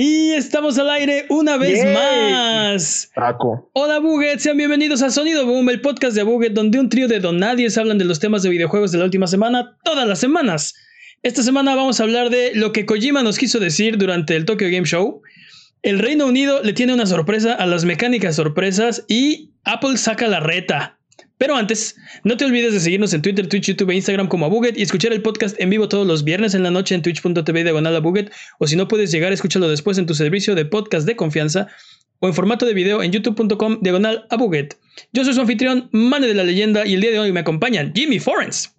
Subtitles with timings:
[0.00, 3.10] Y estamos al aire una vez más.
[3.72, 7.18] Hola Buget, sean bienvenidos a Sonido Boom, el podcast de Buget, donde un trío de
[7.18, 10.76] donadies hablan de los temas de videojuegos de la última semana, todas las semanas.
[11.24, 14.68] Esta semana vamos a hablar de lo que Kojima nos quiso decir durante el Tokyo
[14.70, 15.20] Game Show.
[15.82, 20.38] El Reino Unido le tiene una sorpresa a las mecánicas sorpresas y Apple saca la
[20.38, 20.97] reta.
[21.38, 24.50] Pero antes, no te olvides de seguirnos en Twitter, Twitch, YouTube e Instagram como a
[24.74, 27.94] y escuchar el podcast en vivo todos los viernes en la noche en twitch.tv diagonal
[27.94, 31.14] a Buget o si no puedes llegar, escúchalo después en tu servicio de podcast de
[31.14, 31.68] confianza
[32.18, 34.36] o en formato de video en youtube.com diagonal a
[35.12, 37.92] Yo soy su anfitrión, Mane de la Leyenda y el día de hoy me acompañan
[37.94, 38.74] Jimmy Forens.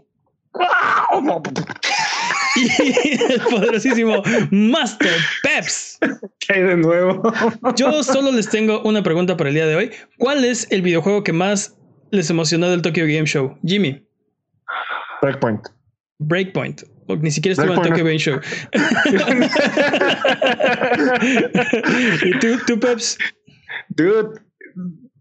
[2.55, 5.99] y el poderosísimo Master Peps.
[6.39, 7.21] ¿Qué hay de nuevo?
[7.77, 9.91] Yo solo les tengo una pregunta para el día de hoy.
[10.17, 11.78] ¿Cuál es el videojuego que más
[12.11, 13.57] les emocionó del Tokyo Game Show?
[13.65, 14.05] Jimmy.
[15.21, 15.67] Breakpoint.
[16.19, 16.83] Breakpoint.
[17.07, 18.39] O ni siquiera estuvo en Tokyo Game Show.
[22.23, 23.17] ¿Y tú, tú, Peps?
[23.89, 24.39] Dude,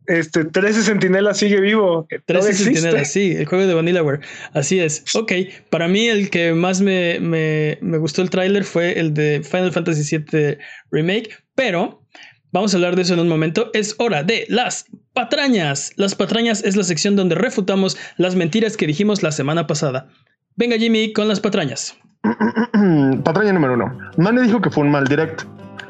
[0.06, 2.06] este 13 Sentinela sigue vivo.
[2.26, 4.20] 13 Sentinela, sí, el juego de Vanillaware.
[4.52, 5.04] Así es.
[5.14, 5.32] Ok,
[5.70, 9.72] para mí el que más me, me, me gustó el tráiler fue el de Final
[9.72, 10.58] Fantasy VII
[10.90, 12.04] Remake, pero
[12.50, 13.70] Vamos a hablar de eso en un momento.
[13.74, 14.86] Es hora de las
[15.18, 15.92] patrañas.
[15.96, 20.06] Las patrañas es la sección donde refutamos las mentiras que dijimos la semana pasada.
[20.54, 21.96] Venga Jimmy con las patrañas.
[23.24, 23.98] Patraña número uno.
[24.16, 25.42] Mane dijo que fue un mal directo.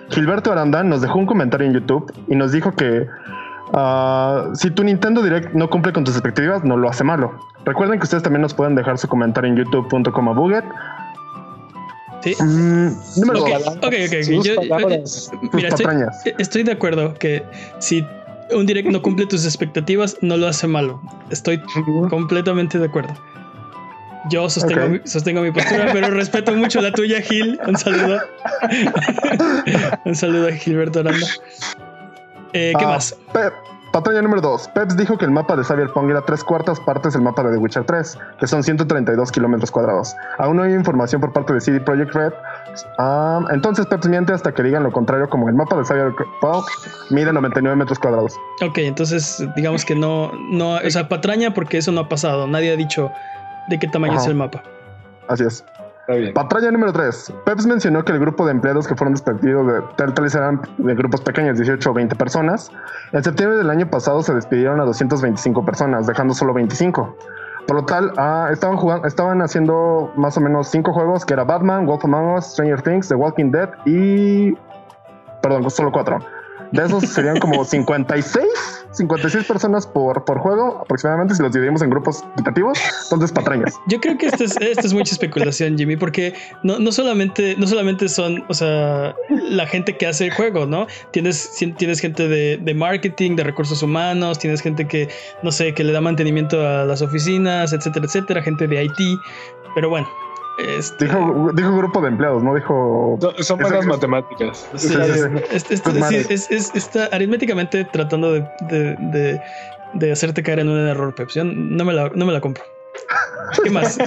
[0.09, 3.07] Gilberto Aranda nos dejó un comentario en YouTube y nos dijo que
[3.75, 7.39] ah, si tu Nintendo Direct no cumple con tus expectativas, no lo hace malo.
[7.67, 10.65] Recuerden que ustedes también nos pueden dejar su comentario en youtube.com a buget
[12.23, 12.35] Sí.
[12.41, 12.89] Mm,
[13.29, 13.37] ok,
[13.77, 13.93] ok, ok.
[13.93, 15.03] Eh,
[15.53, 15.69] mira,
[16.39, 17.45] estoy, de acuerdo que
[17.79, 18.05] si
[18.53, 21.01] un direct no cumple tus expectativas, no lo hace malo.
[21.31, 21.61] Estoy
[22.11, 23.15] completamente de acuerdo.
[24.31, 27.59] Yo sostengo, mi, sostengo mi postura, pero respeto mucho la tuya, Gil.
[27.67, 28.21] Un saludo.
[30.05, 31.27] un saludo a Gilberto Aranda.
[32.53, 33.17] Eh, ¿Qué ah, más?
[33.93, 34.69] Patraña número 2.
[34.75, 37.57] Peps dijo que el mapa de Cyberpunk era tres cuartas partes del mapa de The
[37.57, 40.15] Witcher 3, que son 132 kilómetros cuadrados.
[40.39, 42.33] Aún no hay información por parte de CD Projekt Red.
[42.99, 46.67] Ah, entonces Peps miente hasta que digan lo contrario, como el mapa de Cyberpunk
[47.11, 48.35] mide 99 metros cuadrados.
[48.63, 52.47] Ok, entonces digamos que no, no, o sea, patraña porque eso no ha pasado.
[52.47, 53.11] Nadie ha dicho
[53.69, 54.63] de qué tamaño es el mapa.
[55.29, 55.65] Así es.
[56.33, 57.35] Patraña número 3.
[57.45, 61.21] Peps mencionó que el grupo de empleados que fueron despedidos de Telltale eran de grupos
[61.21, 62.71] pequeños, 18 o 20 personas.
[63.13, 67.15] En septiembre del año pasado se despidieron a 225 personas, dejando solo 25.
[67.69, 71.45] Por lo tal, ah, estaban, jugando, estaban haciendo más o menos 5 juegos, que era
[71.45, 74.55] Batman, Wolf Among Us, Stranger Things, The Walking Dead y...
[75.43, 76.19] Perdón, solo 4.
[76.73, 78.47] De esos serían como 56,
[78.93, 82.79] 56 personas por, por juego aproximadamente si los dividimos en grupos equitativos.
[83.05, 83.75] Entonces, patrañas.
[83.89, 87.67] Yo creo que esto es, esto es mucha especulación, Jimmy, porque no, no, solamente, no
[87.67, 90.87] solamente son, o sea, la gente que hace el juego, ¿no?
[91.13, 95.09] Tienes, tienes gente de, de marketing, de recursos humanos, tienes gente que,
[95.43, 99.21] no sé, que le da mantenimiento a las oficinas, etcétera, etcétera, gente de IT.
[99.75, 100.09] Pero bueno,
[100.59, 101.07] este...
[101.07, 103.19] Dijo, dijo, grupo de empleados, no dijo.
[103.39, 104.69] son buenas matemáticas.
[104.75, 104.95] Sí,
[106.31, 109.41] es, está aritméticamente tratando de, de,
[109.95, 111.37] de, hacerte caer en un error, Peps.
[111.37, 112.65] no me la, no me la compro.
[113.63, 113.99] ¿Qué más?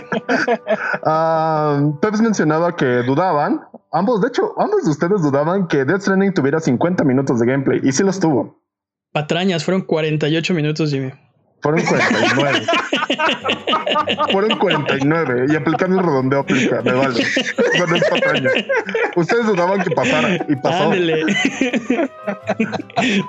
[1.04, 6.34] uh, Peps mencionaba que dudaban, ambos, de hecho, ambos de ustedes dudaban que Death Stranding
[6.34, 8.62] tuviera 50 minutos de gameplay y sí los tuvo.
[9.14, 11.12] Patrañas, fueron 48 minutos, Jimmy.
[11.62, 12.66] Fueron 49.
[14.32, 15.46] Fueron 49.
[15.50, 17.24] Y aplicando el redondeo aplica, me vale.
[17.88, 18.50] no es patraña.
[19.16, 20.84] Ustedes dudaban que pasara y pasó.
[20.86, 21.24] Ándale.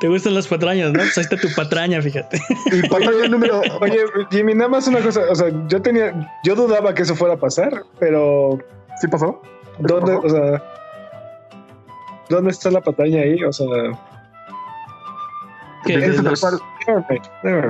[0.00, 1.00] Te gustan las patrañas, ¿no?
[1.00, 2.40] Pues ahí está tu patraña, fíjate.
[2.72, 3.60] Y patraña número.
[3.80, 3.98] Oye,
[4.30, 5.22] Jimmy, nada más una cosa.
[5.30, 6.12] O sea, yo tenía.
[6.44, 8.58] Yo dudaba que eso fuera a pasar, pero.
[9.00, 9.42] ¿Sí pasó?
[9.78, 10.62] ¿Dónde, o sea.
[12.30, 13.44] ¿Dónde está la patraña ahí?
[13.44, 13.66] O sea.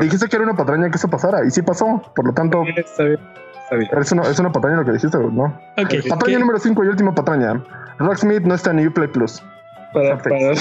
[0.01, 2.65] Dijiste que era una patraña que eso pasara y sí pasó, por lo tanto.
[2.77, 3.21] está bien.
[3.99, 5.59] Es una, es una patraña lo que dijiste, ¿no?
[6.09, 7.63] Patraña número 5 y última patraña.
[7.99, 9.43] Rocksmith no está en Uplay Plus.
[9.93, 10.37] Para, para,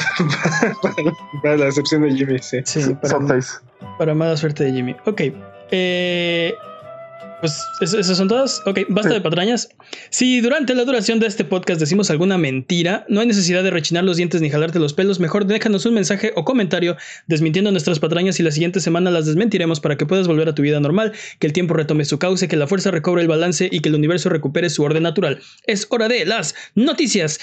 [1.44, 2.62] para, la excepción de Jimmy, sí.
[2.66, 3.18] Sí, para,
[3.98, 4.96] para mala suerte de Jimmy.
[5.06, 5.22] Ok.
[5.72, 6.54] Eh,
[7.42, 8.62] pues esas son todas.
[8.66, 9.70] Ok, basta de patrañas.
[10.10, 14.04] Si durante la duración de este podcast decimos alguna mentira, no hay necesidad de rechinar
[14.04, 15.20] los dientes ni jalarte los pelos.
[15.20, 16.96] Mejor déjanos un mensaje o comentario
[17.28, 20.62] desmintiendo nuestras patrañas y la siguiente semana las desmentiremos para que puedas volver a tu
[20.62, 23.80] vida normal, que el tiempo retome su cauce, que la fuerza recobre el balance y
[23.80, 25.40] que el universo recupere su orden natural.
[25.66, 27.40] Es hora de las noticias.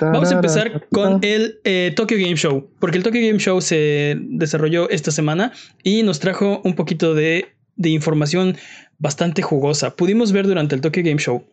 [0.00, 1.58] Vamos a empezar con el
[1.96, 6.51] Tokyo Game Show, porque el Tokyo Game Show se desarrolló esta semana y nos trajo
[6.64, 7.48] un poquito de,
[7.82, 8.56] información
[8.98, 9.96] bastante jugosa.
[9.96, 11.44] Pudimos ver durante el Tokyo Game Show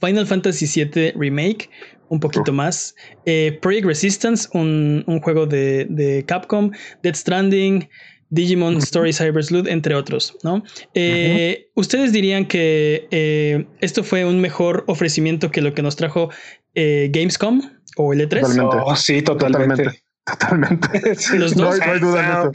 [0.00, 1.68] Final Fantasy VII Remake,
[2.08, 2.94] un poquito más.
[3.26, 6.70] Eh, Project Resistance, un, juego de, Capcom.
[7.02, 7.88] Dead Stranding.
[8.32, 10.62] Digimon Story Cyber Sleuth, entre otros, ¿no?
[10.94, 16.30] Eh, ¿Ustedes dirían que esto fue un mejor ofrecimiento que lo que nos trajo
[16.76, 17.60] Gamescom
[17.96, 18.40] o el E3?
[18.42, 18.76] Totalmente.
[18.84, 19.68] Oh, sí, totalmente.
[19.68, 20.09] Totalmente.
[21.34, 21.78] Los dos.
[21.78, 22.50] No, hay, duda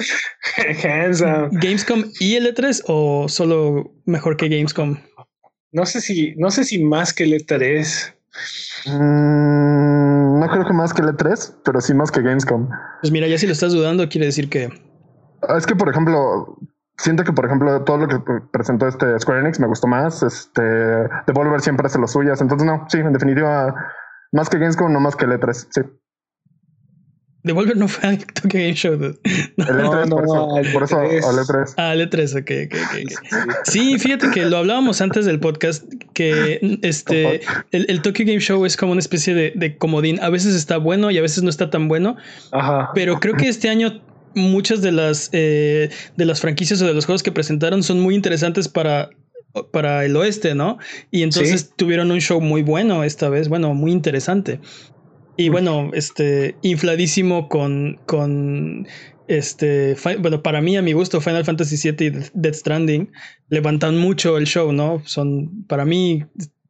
[1.52, 4.98] ¿Gamescom y el E3 o solo mejor que Gamescom?
[5.72, 8.14] No sé si, no sé si más que el E3.
[8.86, 12.70] Mm, no creo que más que el E3, pero sí más que Gamescom.
[13.02, 14.70] Pues mira, ya si lo estás dudando, quiere decir que.
[15.48, 16.58] Ah, es que, por ejemplo,
[16.98, 18.20] siento que, por ejemplo, todo lo que
[18.52, 20.24] presentó este Square Enix me gustó más.
[20.24, 20.62] Este
[21.28, 22.42] Devolver siempre hace lo suyas.
[22.42, 23.74] Entonces, no, sí, en definitiva,
[24.32, 25.68] más que Gamescom, no más que el E3.
[25.72, 25.82] Sí.
[27.46, 28.98] Devolver no fue al Tokyo Game Show.
[29.56, 30.18] No, no, no,
[30.74, 31.74] por eso, al E3.
[31.78, 37.42] Ah, al E3, ok, ok, Sí, fíjate que lo hablábamos antes del podcast, que este,
[37.72, 40.20] el, el Tokyo Game Show es como una especie de, de, comodín.
[40.22, 42.18] A veces está bueno y a veces no está tan bueno.
[42.52, 42.90] Ajá.
[42.96, 44.02] Pero creo que este año
[44.34, 48.16] muchas de las, eh, de las franquicias o de los juegos que presentaron son muy
[48.16, 49.10] interesantes para
[49.72, 50.80] para el oeste, ¿no?
[51.12, 54.60] Y entonces tuvieron un show muy bueno esta vez, bueno, muy interesante.
[55.38, 58.88] Y bueno, este, infladísimo con, con
[59.28, 63.12] este, bueno, para mí, a mi gusto, Final Fantasy VII y Death Stranding
[63.50, 65.02] levantan mucho el show, ¿no?
[65.06, 66.26] Son, para mí,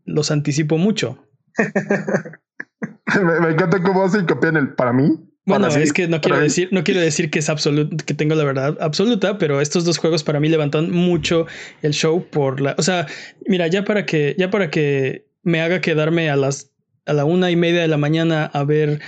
[0.05, 1.19] los anticipo mucho.
[3.21, 5.19] me, encanta cómo hace copian el para mí.
[5.47, 8.43] Bueno, es que no quiero decir, no quiero decir que es absoluto, que tengo la
[8.43, 11.45] verdad absoluta, pero estos dos juegos para mí levantan mucho
[11.83, 13.05] el show por la, o sea,
[13.47, 16.71] mira, ya para que, ya para que me haga quedarme a las
[17.05, 19.01] a la una y media de la mañana a ver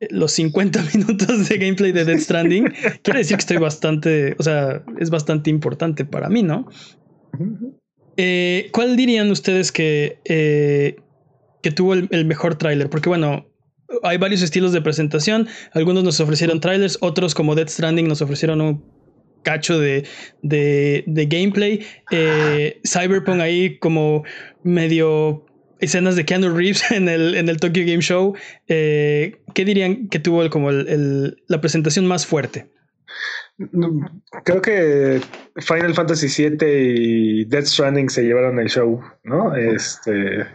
[0.00, 4.42] eh, los 50 minutos de gameplay de Death Stranding, quiere decir que estoy bastante, o
[4.42, 6.68] sea, es bastante importante para mí, ¿no?
[8.16, 10.96] Eh, ¿Cuál dirían ustedes que, eh,
[11.62, 12.90] que tuvo el, mejor tráiler?
[12.90, 13.46] Porque bueno,
[14.02, 18.60] hay varios estilos de presentación, algunos nos ofrecieron trailers, otros como Death Stranding nos ofrecieron
[18.60, 18.84] un
[19.42, 20.06] cacho de,
[20.42, 21.80] de, de gameplay.
[22.84, 24.22] Cyberpunk ahí como
[24.62, 25.46] medio
[25.80, 28.34] escenas de Keanu Reeves en el, en el Tokyo Game Show,
[28.68, 32.70] eh, ¿qué dirían que tuvo como el, la presentación más fuerte?
[34.44, 35.20] Creo que
[35.56, 39.54] Final Fantasy VII y Death Stranding se llevaron el show, ¿no?
[39.54, 40.46] Este.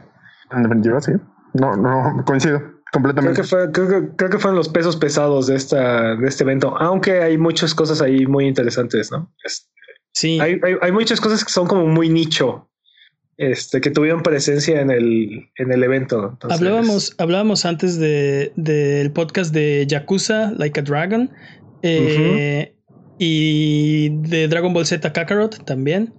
[0.52, 1.12] En definitiva, sí.
[1.54, 3.42] No, no, coincido completamente.
[3.42, 7.38] Creo que, creo, que, fueron los pesos pesados de, esta, de este evento, aunque hay
[7.38, 9.32] muchas cosas ahí muy interesantes, ¿no?
[9.44, 9.68] Este,
[10.14, 10.40] sí.
[10.40, 12.70] Hay, hay, hay, muchas cosas que son como muy nicho
[13.38, 16.38] este, que tuvieron presencia en el, en el evento.
[16.50, 21.30] hablábamos, hablábamos antes del de, podcast de Yakuza, Like a Dragon,
[21.82, 22.74] eh,
[23.20, 26.14] y de Dragon Ball Z Kakarot también.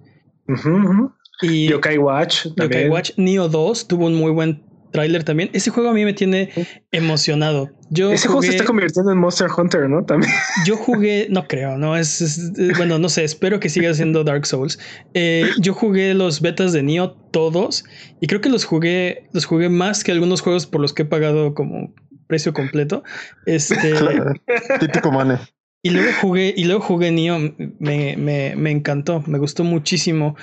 [1.41, 2.47] Y Yokai Watch.
[2.55, 3.11] Yokai Watch.
[3.17, 4.63] Neo 2 tuvo un muy buen
[4.97, 5.51] tráiler también.
[5.53, 6.49] Ese juego a mí me tiene
[6.91, 7.69] emocionado.
[7.91, 10.03] Yo Ese juego se está convirtiendo en Monster Hunter, ¿no?
[10.03, 10.31] También.
[10.65, 14.79] Yo jugué, no creo, no es, bueno, no sé, espero que siga siendo Dark Souls.
[15.13, 17.85] Eh, yo jugué los betas de Neo todos
[18.19, 21.05] y creo que los jugué, los jugué más que algunos juegos por los que he
[21.05, 21.93] pagado como
[22.25, 23.03] precio completo.
[23.45, 23.93] Este,
[24.79, 25.37] típico mane.
[25.83, 27.37] Y luego jugué, y luego jugué Neo,
[27.79, 30.35] me, me, me encantó, me gustó muchísimo.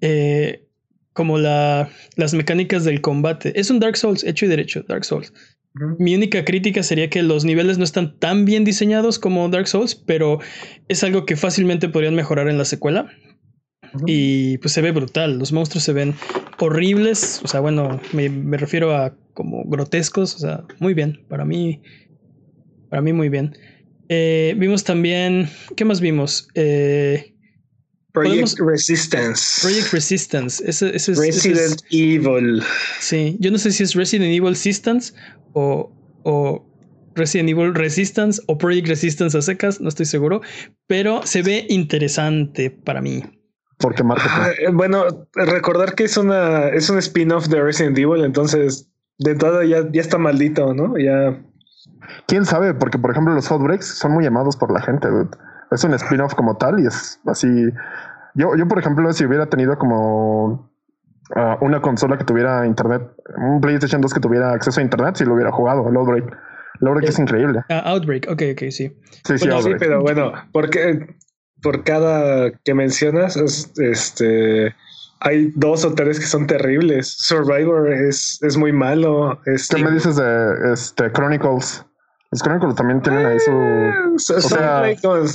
[0.00, 0.66] Eh,
[1.12, 3.58] como la, las mecánicas del combate.
[3.58, 5.32] Es un Dark Souls, hecho y derecho, Dark Souls.
[5.98, 9.94] Mi única crítica sería que los niveles no están tan bien diseñados como Dark Souls,
[9.94, 10.38] pero
[10.88, 13.10] es algo que fácilmente podrían mejorar en la secuela.
[14.06, 16.14] Y pues se ve brutal, los monstruos se ven
[16.58, 21.82] horribles, o sea, bueno, me, refiero a como grotescos, o sea, muy bien, para mí,
[22.88, 23.54] para mí muy bien.
[24.08, 26.48] Eh, vimos también, ¿qué más vimos?
[26.54, 27.31] Eh,
[28.12, 29.62] Project Resistance.
[29.62, 30.62] Project Resistance.
[30.62, 32.62] Resident Evil.
[33.00, 35.14] Sí, yo no sé si es Resident Evil Resistance
[35.54, 35.90] o,
[36.24, 36.64] o
[37.14, 40.40] Resident Evil Resistance o Project Resistance a secas, no estoy seguro,
[40.86, 43.22] pero se ve interesante para mí.
[43.78, 48.88] Porque ah, eh, bueno, recordar que es una es un spin-off de Resident Evil, entonces
[49.18, 50.96] de entrada ya, ya está maldito, ¿no?
[50.98, 51.42] Ya.
[52.26, 55.08] Quién sabe, porque por ejemplo los Outbreaks son muy amados por la gente,
[55.72, 57.48] es un spin-off como tal y es así.
[58.34, 60.70] Yo, yo, por ejemplo, si hubiera tenido como
[61.36, 63.02] ah, una consola que tuviera internet,
[63.36, 66.24] un PlayStation 2 que tuviera acceso a internet, si lo hubiera jugado, el Outbreak.
[66.80, 67.62] El Outbreak es increíble.
[67.68, 68.96] Ah, Outbreak, ok, ok, sí.
[69.24, 71.14] Sí, sí, sí pero bueno, porque
[71.62, 73.36] por cada que mencionas,
[73.76, 74.74] este
[75.24, 77.14] hay dos o tres que son terribles.
[77.16, 79.40] Survivor es, es muy malo.
[79.46, 81.84] Este, ¿Qué me dices de este, Chronicles?
[82.32, 83.52] Los Chronicles también tienen ahí su.
[83.52, 84.40] Eh, son,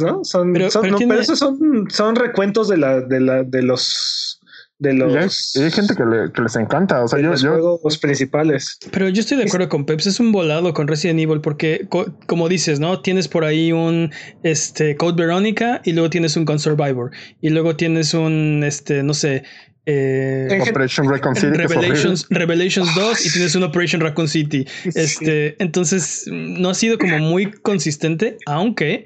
[0.02, 0.26] ¿no?
[0.26, 4.42] Son, pero, son, son, son, recuentos de la, de la, de los
[4.80, 5.56] de los.
[5.56, 7.04] hay, gente que, les encanta.
[7.04, 8.78] O sea, yo, los juegos principales.
[8.92, 10.08] Pero yo estoy de acuerdo con Peps.
[10.08, 11.88] Es un volado con Resident Evil porque,
[12.26, 13.02] como dices, ¿no?
[13.02, 14.12] Tienes por ahí un
[14.44, 17.12] este, Code Veronica y luego tienes un Gun Survivor.
[17.42, 19.44] Y luego tienes un, este, no sé.
[19.90, 21.58] Eh, Operation Raccoon City.
[21.58, 24.68] Revelations, Revelations 2 y tienes un Operation Raccoon City.
[24.84, 29.06] Este, entonces, no ha sido como muy consistente, aunque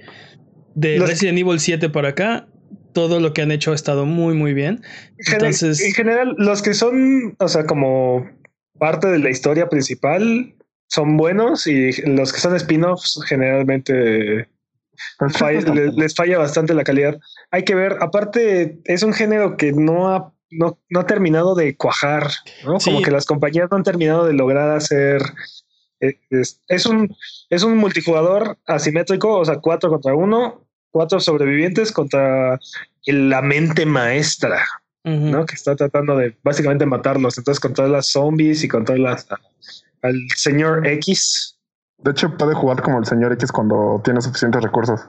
[0.74, 2.48] de Resident Evil 7 para acá
[2.94, 4.82] todo lo que han hecho ha estado muy, muy bien.
[5.32, 8.28] Entonces, en general, los que son, o sea, como
[8.80, 10.56] parte de la historia principal
[10.88, 14.48] son buenos y los que son spin-offs generalmente
[15.96, 17.20] les, falla bastante la calidad.
[17.52, 22.30] Hay que ver, aparte es un género que no ha, no, ha terminado de cuajar,
[22.66, 22.78] ¿no?
[22.78, 25.22] Como que las compañías no han terminado de lograr hacer...
[26.00, 27.16] Eh, es, es, un,
[27.50, 32.60] es un multijugador asimétrico, o sea, cuatro contra uno, cuatro sobrevivientes contra
[33.06, 34.66] la mente maestra,
[35.04, 35.46] ¿no?
[35.46, 37.38] Que está tratando de básicamente matarlos.
[37.38, 39.28] Entonces, contra las zombies y contra las,
[40.02, 41.58] al señor X.
[42.00, 45.02] De hecho, puede jugar como el señor X cuando tiene suficientes recursos.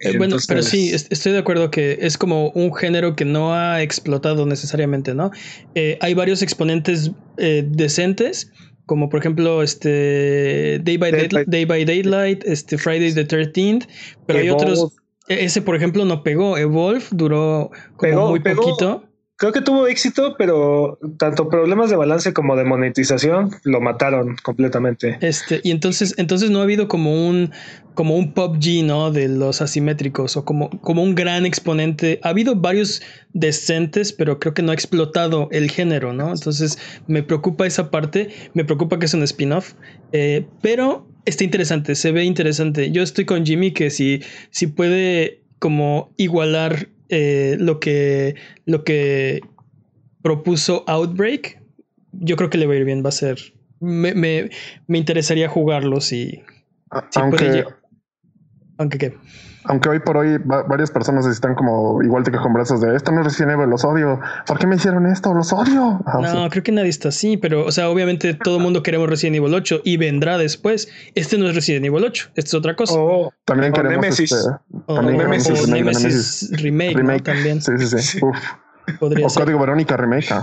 [0.00, 3.82] Eh, bueno, pero sí, estoy de acuerdo que es como un género que no ha
[3.82, 5.30] explotado necesariamente, ¿no?
[5.74, 8.50] Eh, hay varios exponentes eh, decentes,
[8.84, 13.86] como por ejemplo este Day by, Day, by Daylight, este Friday the 13th,
[14.26, 14.92] pero hay otros
[15.28, 16.56] e-, ese, por ejemplo, no pegó.
[16.56, 19.04] Evolve duró como muy poquito.
[19.38, 25.18] Creo que tuvo éxito, pero tanto problemas de balance como de monetización lo mataron completamente.
[25.20, 27.52] Este, y entonces, entonces no ha habido como un,
[27.92, 29.10] como un PUBG, ¿no?
[29.10, 32.18] De los asimétricos o como, como un gran exponente.
[32.22, 33.02] Ha habido varios
[33.34, 36.32] decentes, pero creo que no ha explotado el género, ¿no?
[36.32, 38.30] Entonces me preocupa esa parte.
[38.54, 39.74] Me preocupa que es un spin-off.
[40.12, 42.90] Eh, pero está interesante, se ve interesante.
[42.90, 48.34] Yo estoy con Jimmy que si, si puede como igualar eh, lo, que,
[48.64, 49.40] lo que
[50.22, 51.62] propuso Outbreak,
[52.12, 53.38] yo creo que le va a ir bien, va a ser...
[53.78, 54.48] Me, me,
[54.86, 56.42] me interesaría jugarlo si,
[57.14, 57.64] aunque,
[58.78, 59.14] Aunque qué
[59.68, 63.12] aunque hoy por hoy varias personas están como igual te que con brazos de esto
[63.12, 64.20] no es Resident Evil, los odio.
[64.46, 65.34] ¿Por qué me hicieron esto?
[65.34, 66.00] Los odio.
[66.06, 69.08] Ah, no, creo que nadie está así, pero o sea, obviamente todo el mundo queremos
[69.08, 70.88] Resident Evil 8 y vendrá después.
[71.14, 72.94] Este no es Resident Evil 8, este es otra cosa.
[72.96, 74.32] Oh, también queremos Nemesis.
[74.32, 74.50] Este,
[74.86, 77.60] o, Nemesis, Nemesis, remake, también.
[77.60, 78.18] Sí, sí, sí.
[78.22, 78.36] Uf.
[79.00, 80.34] o Código Verónica remake.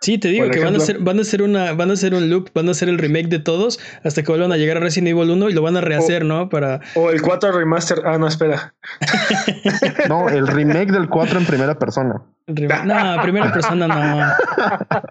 [0.00, 2.30] Sí, te digo que van a hacer, van a hacer una, van a hacer un
[2.30, 5.08] loop, van a hacer el remake de todos hasta que vuelvan a llegar a Resident
[5.08, 6.48] Evil 1 y lo van a rehacer, ¿no?
[6.48, 6.80] Para.
[6.94, 7.98] O el 4 remaster.
[8.06, 8.74] Ah, no, espera.
[10.08, 12.22] no, el remake del 4 en primera persona.
[12.46, 14.16] No, primera persona no.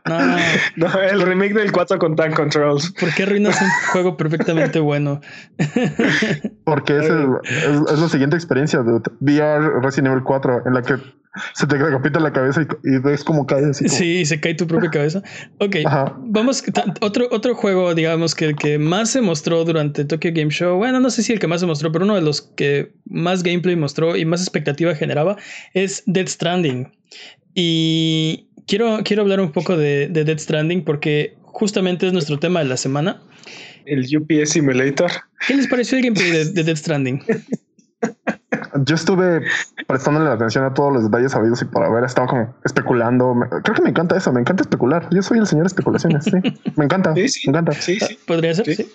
[0.05, 0.37] no.
[0.75, 2.91] No, el remake del 4 con Tank Controls.
[2.99, 5.21] ¿Por qué arruinas un juego perfectamente bueno?
[6.65, 10.95] Porque es, es, la siguiente experiencia de VR Resident Evil 4 en la que
[11.53, 13.87] se te capita la cabeza y, ves cómo cae así.
[13.89, 15.21] Sí, se cae tu propia cabeza.
[15.59, 15.77] Ok,
[16.17, 16.63] vamos.
[17.01, 20.77] Otro, otro juego, digamos, que el que más se mostró durante Tokyo Game Show.
[20.77, 23.43] Bueno, no sé si el que más se mostró, pero uno de los que más
[23.43, 25.37] gameplay mostró y más expectativa generaba
[25.73, 26.91] es Dead Stranding.
[27.55, 32.59] Y quiero, quiero hablar un poco de, de Dead Stranding porque justamente es nuestro tema
[32.59, 33.21] de la semana.
[33.85, 35.11] El UPS Simulator.
[35.47, 37.23] ¿Qué les pareció el gameplay de, de Dead Stranding?
[38.85, 39.43] yo estuve
[39.87, 43.35] prestándole atención a todos los detalles sabidos y por haber estado como especulando.
[43.63, 45.07] Creo que me encanta eso, me encanta especular.
[45.11, 46.37] Yo soy el señor especulaciones, sí.
[46.75, 47.71] Me encanta, me encanta.
[47.73, 48.19] Sí, sí.
[48.25, 48.91] Podría ser, sí.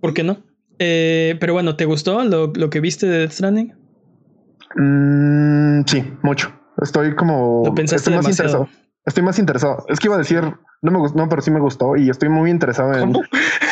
[0.00, 0.38] ¿Por qué no?
[0.78, 3.74] Eh, pero bueno, ¿te gustó lo, lo que viste de Death Stranding?
[4.76, 6.52] Mm, sí, mucho.
[6.82, 7.62] Estoy como...
[7.64, 8.68] Lo pensaste estoy más interesado.
[9.04, 9.86] Estoy más interesado.
[9.88, 10.42] Es que iba a decir,
[10.82, 13.12] no me gustó, no, pero sí me gustó y estoy muy interesado en...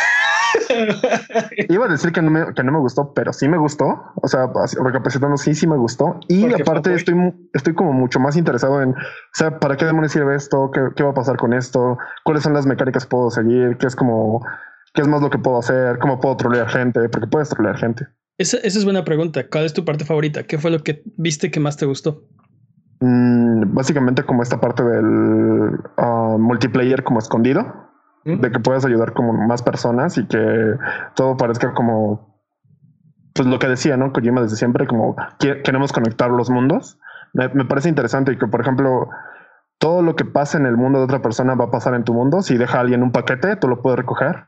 [1.68, 4.12] Iba a decir que no, me, que no me gustó, pero sí me gustó.
[4.16, 4.50] O sea,
[4.82, 6.18] recapacitando, sí, sí me gustó.
[6.28, 7.14] Y aparte estoy,
[7.52, 10.70] estoy como mucho más interesado en, o sea, ¿para qué demonios sirve esto?
[10.72, 11.98] ¿Qué, ¿Qué, va a pasar con esto?
[12.24, 13.76] ¿Cuáles son las mecánicas que puedo seguir?
[13.78, 14.44] ¿Qué es como,
[14.92, 15.98] qué es más lo que puedo hacer?
[15.98, 17.08] ¿Cómo puedo trolear gente?
[17.08, 18.06] Porque puedes trolear gente.
[18.38, 19.48] Esa, esa es buena pregunta.
[19.48, 20.42] ¿Cuál es tu parte favorita?
[20.44, 22.28] ¿Qué fue lo que viste que más te gustó?
[23.00, 27.93] Mm, básicamente como esta parte del ah, multiplayer como escondido
[28.24, 30.76] de que puedas ayudar como más personas y que
[31.14, 32.34] todo parezca como
[33.34, 34.12] pues lo que decía, ¿no?
[34.12, 36.98] Kojima desde siempre, como queremos conectar los mundos.
[37.32, 39.08] Me, parece interesante y que, por ejemplo,
[39.78, 42.14] todo lo que pasa en el mundo de otra persona va a pasar en tu
[42.14, 42.42] mundo.
[42.42, 44.46] Si deja a alguien un paquete, tú lo puedes recoger,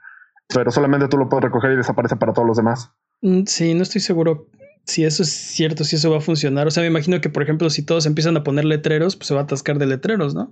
[0.55, 2.93] pero solamente tú lo puedes recoger y desaparece para todos los demás.
[3.23, 4.47] Mm, sí, no estoy seguro
[4.85, 6.69] si eso es cierto, si eso va a funcionar.
[6.69, 9.35] O sea, me imagino que, por ejemplo, si todos empiezan a poner letreros, pues se
[9.35, 10.49] va a atascar de letreros, ¿no?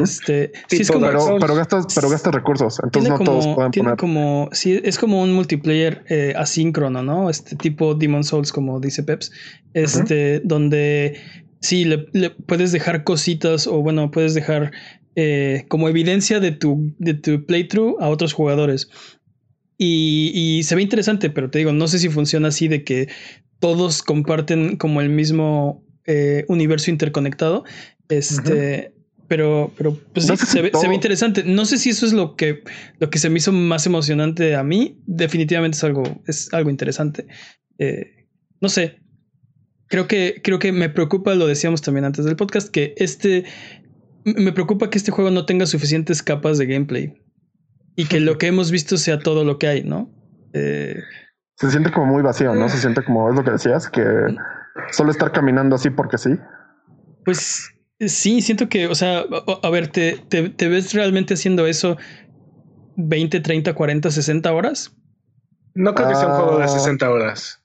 [0.00, 1.08] Este, sí, es como,
[1.40, 5.32] pero, gastas, pero gastas recursos, entonces no todos pueden tiene como, sí, es como un
[5.32, 7.28] multiplayer eh, asíncrono, ¿no?
[7.28, 9.32] Este tipo Demon Souls, como dice Peps,
[9.74, 11.18] este, donde
[11.60, 14.70] sí, le, puedes dejar cositas o bueno, puedes dejar
[15.16, 18.88] eh, como evidencia de tu, de tu playthrough a otros jugadores.
[19.78, 23.08] Y, se ve interesante, pero te digo, no sé si funciona así de que
[23.58, 27.64] todos comparten como el mismo eh, universo interconectado.
[28.08, 28.94] Este,
[29.28, 31.44] pero, pero pues sí, se, ve, interesante.
[31.44, 32.62] No sé si eso es lo que,
[32.98, 35.00] lo que se me hizo más emocionante a mí.
[35.06, 37.26] Definitivamente es algo, es algo interesante.
[37.78, 38.28] Eh,
[38.60, 39.00] no sé.
[39.88, 43.44] Creo que, creo que me preocupa, lo decíamos también antes del podcast, que este.
[44.24, 47.14] Me preocupa que este juego no tenga suficientes capas de gameplay.
[47.96, 50.10] Y que lo que hemos visto sea todo lo que hay, ¿no?
[50.52, 51.00] Eh,
[51.56, 52.68] se siente como muy vacío, ¿no?
[52.68, 54.04] Se siente como, es lo que decías, que
[54.90, 56.30] solo estar caminando así porque sí.
[57.24, 57.70] Pues
[58.06, 59.24] sí, siento que, o sea,
[59.62, 61.96] a, ver, ¿te, te, ves realmente haciendo eso
[62.96, 64.96] 20, 30, 40, 60 horas?
[65.74, 67.10] No creo que sea un juego de 60 ah.
[67.10, 67.62] horas.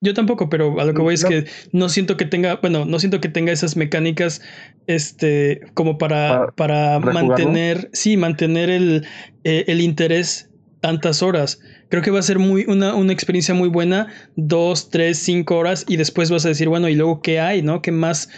[0.00, 2.98] Yo tampoco, pero a lo que voy es que no siento que tenga, bueno, no
[2.98, 4.42] siento que tenga esas mecánicas,
[4.86, 9.06] este, como para, para, mantener, sí, mantener el,
[9.44, 10.50] eh, el interés
[10.80, 11.58] tantas horas.
[11.88, 15.86] Creo que va a ser muy, una, una experiencia muy buena, dos, tres, cinco horas,
[15.88, 17.80] y después vas a decir, bueno, ¿y luego qué hay, no?
[17.80, 18.28] ¿Qué más?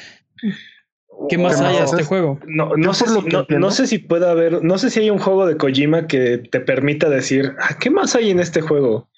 [1.29, 2.39] ¿Qué más hay a este juego?
[2.47, 5.47] No, no, sé si, no, sé si puede haber, no sé si hay un juego
[5.47, 9.09] de Kojima que te permita decir, ah, ¿qué más hay en este juego?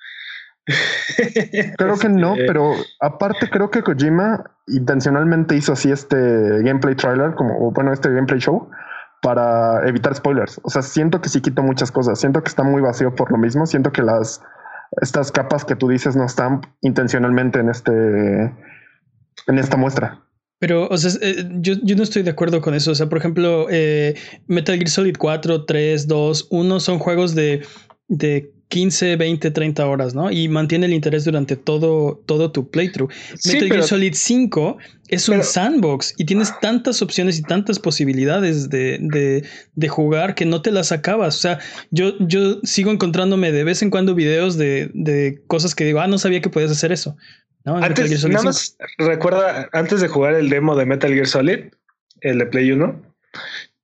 [1.77, 6.17] Creo que no, este, pero aparte creo que Kojima intencionalmente hizo así este
[6.63, 8.71] gameplay trailer, como bueno, este gameplay show
[9.23, 10.61] para evitar spoilers.
[10.63, 12.21] O sea, siento que sí quito muchas cosas.
[12.21, 13.67] Siento que está muy vacío por lo mismo.
[13.67, 14.43] Siento que las
[15.03, 17.93] estas capas que tú dices no están intencionalmente en este
[19.47, 20.21] en esta muestra.
[20.59, 22.91] Pero, o sea, eh, yo, yo, no estoy de acuerdo con eso.
[22.91, 24.15] O sea, por ejemplo, eh,
[24.47, 27.63] Metal Gear Solid 4, 3, 2, 1 son juegos de,
[28.09, 30.31] de 15, 20, 30 horas, ¿no?
[30.31, 33.09] Y mantiene el interés durante todo, todo tu playthrough.
[33.47, 34.77] Metal Gear Solid 5
[35.09, 40.45] es un sandbox y tienes tantas opciones y tantas posibilidades de, de, de, jugar que
[40.45, 41.37] no te las acabas.
[41.37, 41.59] O sea,
[41.91, 46.09] yo, yo sigo encontrándome de vez en cuando videos de, de cosas que digo, ah,
[46.09, 47.17] no sabía que podías hacer eso.
[47.77, 51.59] Antes, nada más recuerda, antes de jugar el demo de Metal Gear Solid,
[52.21, 53.03] el de Play 1,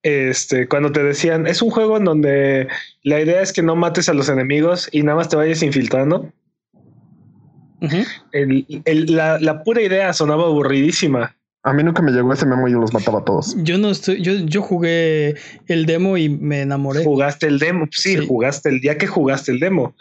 [0.03, 2.69] este, cuando te decían, es un juego en donde
[3.03, 6.31] la idea es que no mates a los enemigos y nada más te vayas infiltrando.
[7.81, 11.35] la, pura idea sonaba aburridísima.
[11.63, 13.57] A mí nunca me llegó ese memo y yo los mataba a todos.
[13.63, 17.03] Yo no estoy, yo, yo jugué el demo y me enamoré.
[17.03, 19.97] Jugaste el demo, sí, jugaste el día que jugaste el demo.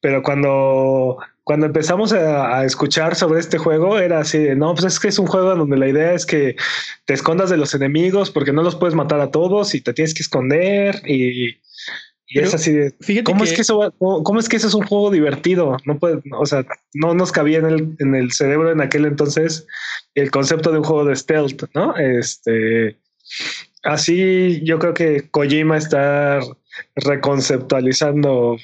[0.00, 5.00] Pero cuando cuando empezamos a, escuchar sobre este juego era así de, no, pues es
[5.00, 6.56] que es un juego donde la idea es que
[7.06, 10.12] te escondas de los enemigos porque no los puedes matar a todos y te tienes
[10.12, 11.56] que esconder y,
[12.26, 12.92] es así de,
[13.24, 15.78] ¿cómo, es que eso, ¿cómo, es que eso es un juego divertido?
[15.86, 19.66] No puede, o sea, no nos cabía en el, en el cerebro en aquel entonces
[20.14, 21.96] el concepto de un juego de stealth, ¿no?
[21.96, 22.98] Este,
[23.84, 26.40] así yo creo que Kojima está
[26.94, 28.58] reconceptualizando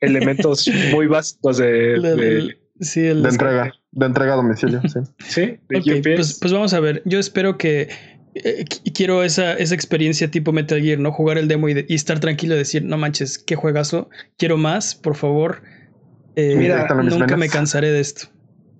[0.00, 1.66] elementos muy básicos de,
[2.00, 4.80] de, entrega, de entrega a domicilio.
[5.18, 7.02] Sí, pues, pues, vamos a ver.
[7.04, 7.88] Yo espero que
[8.34, 11.12] eh, quiero esa, esa experiencia tipo Metal Gear, ¿no?
[11.12, 15.16] Jugar el demo y, estar tranquilo y decir, no manches, qué juegazo, quiero más, por
[15.16, 15.62] favor.
[16.36, 18.28] Eh, Mira, nunca me cansaré de esto.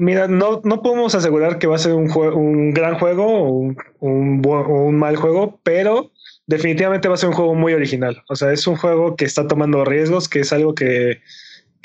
[0.00, 3.76] Mira, no, no podemos asegurar que va a ser un, un gran juego o un,
[4.00, 6.12] un mal juego, pero
[6.48, 8.24] definitivamente va a ser un juego muy original.
[8.28, 11.20] O sea, es un juego que está tomando riesgos, que es algo que,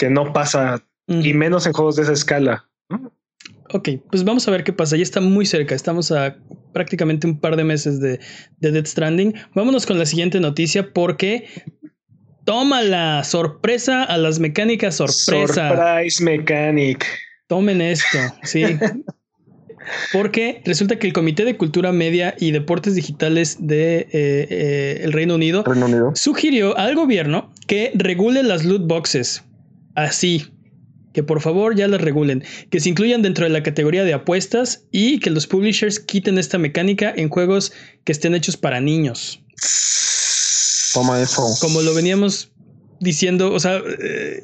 [0.09, 2.67] no pasa, y menos en juegos de esa escala.
[3.73, 4.95] Ok, pues vamos a ver qué pasa.
[4.95, 5.75] Ya está muy cerca.
[5.75, 6.37] Estamos a
[6.73, 8.19] prácticamente un par de meses de,
[8.59, 9.35] de Dead Stranding.
[9.53, 11.47] Vámonos con la siguiente noticia porque
[12.45, 15.69] toma la sorpresa a las mecánicas sorpresa.
[15.69, 17.05] Surprise Mechanic.
[17.47, 18.63] Tomen esto, sí.
[20.11, 25.13] Porque resulta que el Comité de Cultura Media y Deportes Digitales de eh, eh, el
[25.13, 25.63] Reino Unido,
[26.15, 29.43] sugirió al gobierno que regule las loot boxes.
[29.95, 30.47] Así.
[31.13, 32.43] Que por favor ya las regulen.
[32.71, 36.57] Que se incluyan dentro de la categoría de apuestas y que los publishers quiten esta
[36.57, 37.71] mecánica en juegos
[38.03, 39.39] que estén hechos para niños.
[40.93, 41.43] Toma eso.
[41.61, 42.51] Como lo veníamos
[42.99, 44.43] diciendo, o sea, eh,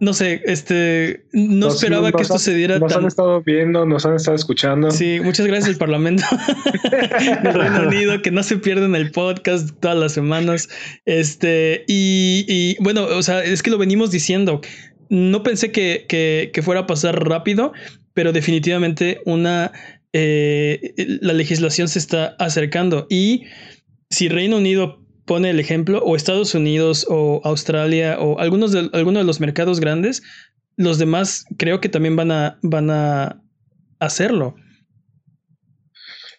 [0.00, 2.78] no sé, este, no esperaba que esto se diera.
[2.78, 4.90] Nos han estado viendo, nos han estado escuchando.
[4.90, 6.24] Sí, muchas gracias al Parlamento
[7.42, 10.68] del Reino Unido, que no se pierden el podcast todas las semanas.
[11.04, 14.60] Este, y, bueno, o sea, es que lo venimos diciendo.
[15.10, 17.72] No pensé que, que, fuera a pasar rápido,
[18.14, 19.72] pero definitivamente una,
[20.12, 23.44] eh, la legislación se está acercando y
[24.10, 29.22] si Reino Unido pone el ejemplo, o Estados Unidos o Australia o algunos de, algunos
[29.22, 30.22] de los mercados grandes,
[30.76, 33.40] los demás creo que también van a, van a
[34.00, 34.54] hacerlo.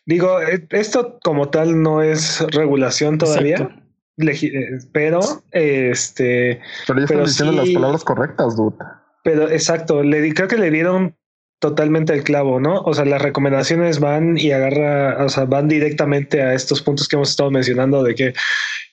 [0.05, 3.69] Digo, eh, esto como tal no es regulación todavía.
[4.17, 5.19] Eh, pero
[5.51, 8.77] este pero ya están diciendo las palabras correctas dude
[9.25, 11.17] pero exacto le creo que le dieron
[11.59, 16.41] totalmente el clavo no o sea las recomendaciones van y agarra o sea van directamente
[16.41, 18.27] a estos puntos que hemos estado mencionando de que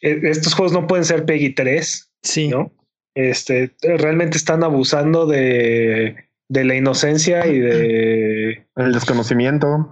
[0.00, 2.48] eh, estos juegos no pueden ser Peggy 3 sí.
[2.48, 2.72] no
[3.14, 6.16] este realmente están abusando de
[6.52, 9.90] de la inocencia y de el desconocimiento.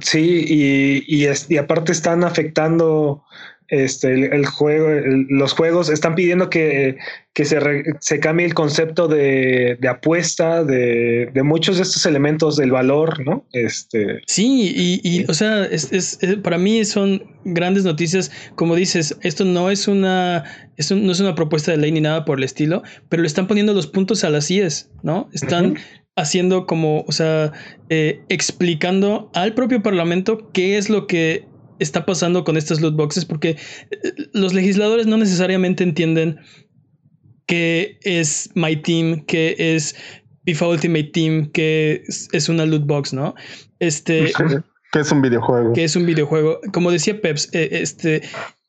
[0.00, 3.24] Sí y, y, y aparte están afectando
[3.72, 4.86] este, el, juego,
[5.30, 6.98] los juegos están pidiendo que,
[7.34, 13.46] se, cambie el concepto de, apuesta, de, muchos de estos elementos del valor, ¿no?
[13.54, 18.30] Este, sí, y, o sea, es, para mí son grandes noticias.
[18.56, 20.44] Como dices, esto no es una,
[20.90, 23.72] no es una propuesta de ley ni nada por el estilo, pero le están poniendo
[23.72, 25.30] los puntos a las IES, ¿no?
[25.32, 25.78] Están
[26.14, 27.52] haciendo como, o sea,
[27.88, 31.46] eh, explicando al propio Parlamento qué es lo que
[31.82, 33.56] está pasando con estas loot boxes porque
[33.90, 36.38] eh, los legisladores no necesariamente entienden
[37.46, 39.94] qué es My Team, qué es
[40.46, 43.34] FIFA Ultimate Team, qué es, una loot box, ¿no?
[43.78, 44.32] Este.
[44.92, 45.72] que es un videojuego.
[45.72, 46.60] Que es un videojuego.
[46.72, 48.22] Como decía Peps, eh, este,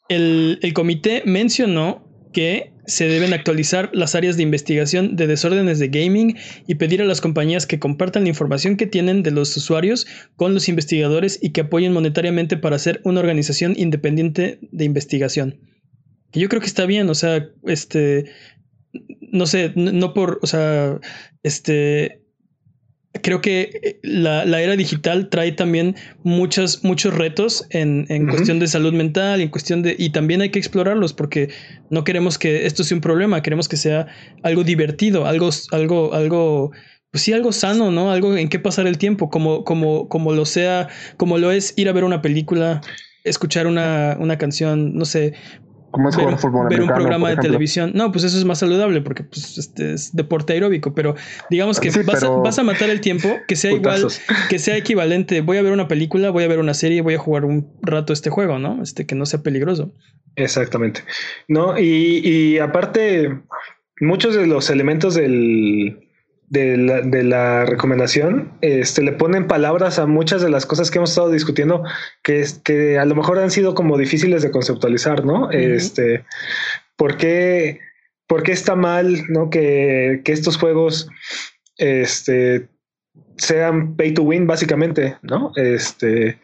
[0.10, 5.88] el, el comité mencionó que se deben actualizar las áreas de investigación de desórdenes de
[5.88, 6.36] gaming
[6.68, 10.54] y pedir a las compañías que compartan la información que tienen de los usuarios con
[10.54, 15.60] los investigadores y que apoyen monetariamente para hacer una organización independiente de investigación.
[16.34, 18.26] Yo creo que está bien, o sea, este,
[19.22, 21.00] no sé, no por, o sea,
[21.44, 22.23] este,
[23.22, 28.94] creo que eh, la, era digital trae también muchos, muchos retos en, cuestión de salud
[28.94, 29.96] mental y en cuestión de.
[29.98, 31.50] Y también hay que explorarlos porque
[31.90, 34.08] no queremos que esto sea un problema, queremos que sea
[34.42, 36.72] algo divertido, algo, algo, algo.
[37.12, 38.12] Pues sí, algo sano, ¿no?
[38.12, 41.88] Algo en qué pasar el tiempo, como, como, como lo sea, como lo es ir
[41.88, 42.82] a ver una película,
[43.24, 45.34] escuchar una, una canción, no sé,
[46.70, 47.92] ver, un programa de televisión.
[47.94, 51.16] No, pues eso es más saludable porque pues, este es deporte aeróbico, pero
[51.50, 54.08] digamos que vas, a, vas, a, matar el tiempo, que sea igual,
[54.50, 55.42] que sea equivalente.
[55.42, 58.14] Voy a ver una película, voy a ver una serie, voy a jugar un rato
[58.14, 58.82] este juego, ¿no?
[58.82, 59.94] Este que no sea peligroso.
[60.36, 61.02] Exactamente.
[61.48, 63.42] No, y, y aparte,
[64.00, 66.03] muchos de los elementos del,
[66.54, 71.00] de la, de la, recomendación, este, le ponen palabras a muchas de las cosas que
[71.00, 71.84] hemos estado discutiendo
[72.22, 75.50] que, que a lo mejor han sido como difíciles de conceptualizar, ¿no?
[75.50, 76.26] Este,
[76.96, 77.80] ¿por qué,
[78.28, 79.50] ¿por qué, está mal, ¿no?
[79.50, 81.10] Que, que estos juegos,
[81.78, 82.68] este,
[83.38, 85.54] sean pay to win, básicamente, ¿no?
[85.56, 86.38] Este,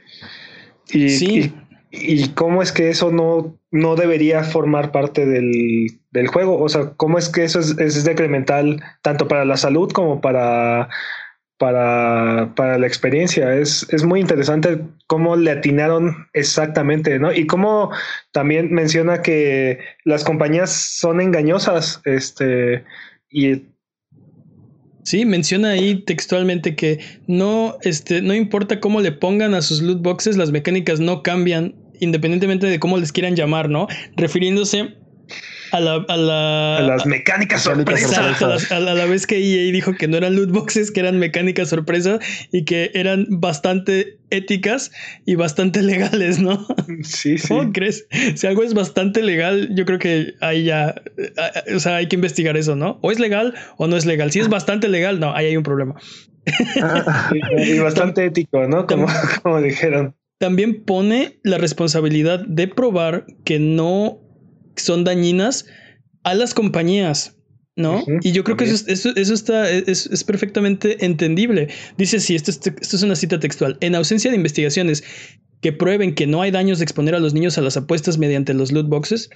[0.91, 1.53] y, sí.
[1.91, 6.61] y, y cómo es que eso no, no debería formar parte del, del juego.
[6.61, 10.89] O sea, ¿cómo es que eso es, decremental tanto para la salud como para,
[11.57, 13.55] para, para la experiencia?
[13.55, 17.33] Es, es, muy interesante cómo le atinaron exactamente, ¿no?
[17.33, 17.91] Y cómo
[18.31, 22.83] también menciona que las compañías son engañosas, este,
[23.29, 23.63] y
[25.09, 30.03] Sí, menciona ahí textualmente que no, este, no importa cómo le pongan a sus loot
[30.03, 33.87] boxes, las mecánicas no cambian independientemente de cómo les quieran llamar, ¿no?
[34.15, 34.95] Refiriéndose
[35.71, 38.71] a la, a la a las mecánicas sorpresas.
[38.71, 42.19] a, la, vez que EA dijo que no eran loot boxes, que eran mecánicas sorpresa
[42.51, 44.91] y que eran bastante éticas
[45.25, 46.65] y bastante legales, ¿no?
[47.03, 47.47] Sí, sí.
[47.47, 48.07] ¿Cómo crees?
[48.35, 50.95] Si algo es bastante legal, yo creo que ahí ya,
[51.75, 52.99] o sea, hay que investigar eso, ¿no?
[53.01, 54.31] O es legal o no es legal.
[54.31, 55.95] Si es bastante legal, no, ahí hay un problema.
[57.57, 58.87] y, bastante ético, ¿no?
[58.87, 59.07] Como,
[59.43, 64.19] como dijeron también pone la responsabilidad de probar que no
[64.81, 65.65] son dañinas
[66.23, 67.35] a las compañías.
[67.75, 68.03] ¿no?
[68.23, 71.69] y yo creo que eso, eso, está, es, perfectamente entendible.
[71.97, 73.77] Dice, sí, esto, esto, es una cita textual.
[73.79, 75.01] En ausencia de investigaciones
[75.61, 78.53] que prueben que no hay daños de exponer a los niños a las apuestas mediante
[78.53, 79.29] los loot boxes,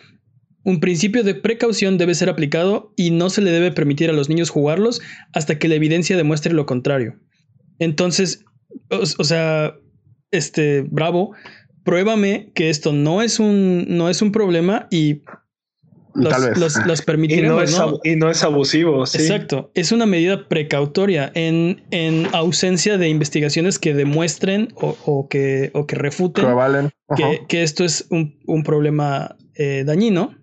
[0.63, 4.29] un principio de precaución debe ser aplicado y no se le debe permitir a los
[4.29, 5.01] niños jugarlos
[5.33, 7.19] hasta que la evidencia demuestre lo contrario.
[7.79, 8.43] Entonces,
[8.89, 9.75] o sea,
[10.31, 11.33] este, bravo,
[11.83, 15.21] pruébame que esto no es un, no es un problema y
[16.15, 17.71] los, permitiremos.
[18.03, 19.03] Y no, es, abusivo.
[19.03, 19.71] Exacto.
[19.73, 25.95] Es una medida precautoria en, en ausencia de investigaciones que demuestren o, que, o que
[25.95, 26.45] refuten
[27.47, 30.35] que, esto es un, problema eh, dañino.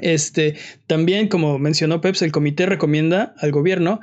[0.00, 0.54] Este,
[0.86, 4.00] también, como mencionó Peps, el comité recomienda al gobierno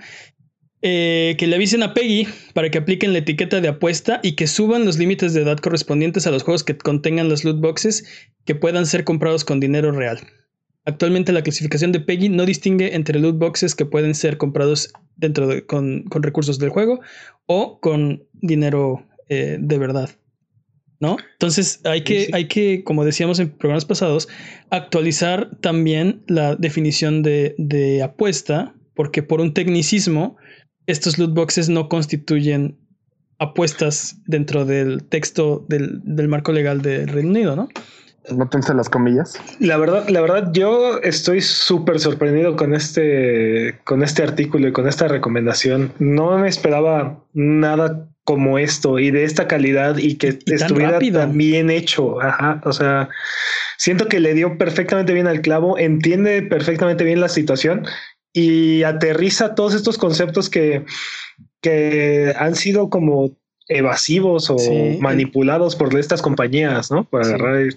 [0.88, 4.46] eh, que le avisen a Peggy para que apliquen la etiqueta de apuesta y que
[4.46, 8.06] suban los límites de edad correspondientes a los juegos que contengan las loot boxes
[8.46, 10.20] que puedan ser comprados con dinero real.
[10.86, 15.48] Actualmente la clasificación de Peggy no distingue entre loot boxes que pueden ser comprados dentro
[15.48, 17.00] de, con, recursos del juego
[17.48, 20.12] o con dinero eh, de verdad.
[21.00, 21.18] ¿no?
[21.32, 24.28] Entonces hay que, hay que, como decíamos en programas pasados,
[24.70, 30.38] actualizar también la definición de, de apuesta, porque por un tecnicismo,
[30.88, 32.78] estos loot boxes no constituyen
[33.40, 37.70] apuestas dentro del texto del, del marco legal del Reino Unido, ¿no?
[38.32, 39.40] No tense las comillas.
[39.60, 44.88] La verdad, la verdad, yo estoy súper sorprendido con este, con este artículo y con
[44.88, 45.94] esta recomendación.
[46.00, 51.70] No me esperaba nada como esto y de esta calidad y que estuviera tan, bien
[51.70, 52.20] hecho.
[52.22, 52.62] Ajá.
[52.66, 53.10] O sea,
[53.78, 57.86] siento que le dio perfectamente bien al clavo, entiende perfectamente bien la situación
[58.36, 60.84] y aterriza todos estos conceptos que,
[61.62, 63.32] que han sido como
[63.70, 64.58] evasivos o
[65.00, 67.10] manipulados por estas compañías, ¿no?
[67.10, 67.70] Para agarrar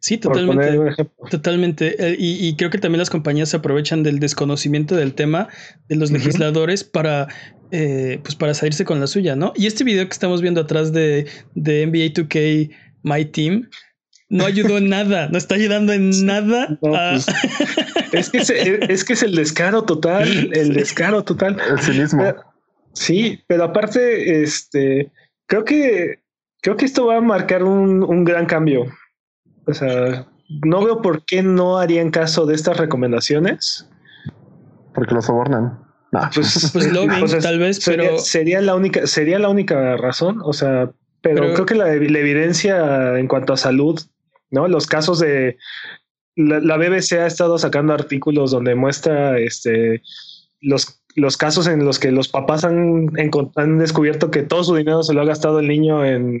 [0.00, 1.06] Sí, totalmente.
[1.30, 1.96] Totalmente.
[1.98, 5.48] Eh, y, creo que también las compañías se aprovechan del desconocimiento del tema
[5.88, 7.28] de los legisladores para,
[7.70, 9.52] eh, pues para salirse con la suya, ¿no?
[9.56, 12.70] Y este video que estamos viendo atrás de, de NBA 2K
[13.02, 13.68] My Team
[14.28, 16.76] no ayudó en nada, no está ayudando en nada.
[16.80, 17.26] Pues,
[18.12, 21.56] es, que es, que es el descaro total, el descaro total.
[21.70, 22.34] El cinismo.
[22.92, 25.10] sí, pero aparte, este,
[25.46, 26.20] creo que
[26.60, 28.92] creo que esto va a marcar un, un gran cambio
[29.68, 30.26] o sea,
[30.64, 33.88] no veo por qué no harían caso de estas recomendaciones.
[34.94, 35.78] Porque lo sobornan.
[36.34, 36.90] Pues, pues
[37.42, 40.40] tal vez, pero sería la única, sería la única razón.
[40.42, 44.00] O sea, pero, creo que la, evidencia en cuanto a salud,
[44.50, 44.68] ¿no?
[44.68, 45.58] Los casos de
[46.36, 50.02] la, BBC ha estado sacando artículos donde muestra este
[50.60, 53.10] los, los casos en los que los papás han,
[53.56, 56.40] han descubierto que todo su dinero se lo ha gastado el niño en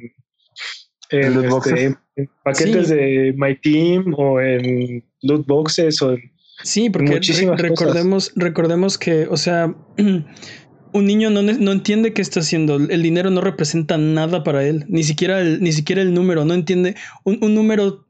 [1.10, 1.98] en, este,
[2.44, 6.20] paquetes de My Team o en loot boxes o en
[6.64, 7.20] Sí, porque
[7.56, 9.72] recordemos, recordemos que, o sea,
[10.92, 12.76] un niño no, no, entiende qué está haciendo.
[12.76, 14.84] El dinero no representa nada para él.
[14.88, 16.44] Ni siquiera el, ni siquiera el número.
[16.44, 16.96] No entiende.
[17.24, 18.06] Un, un número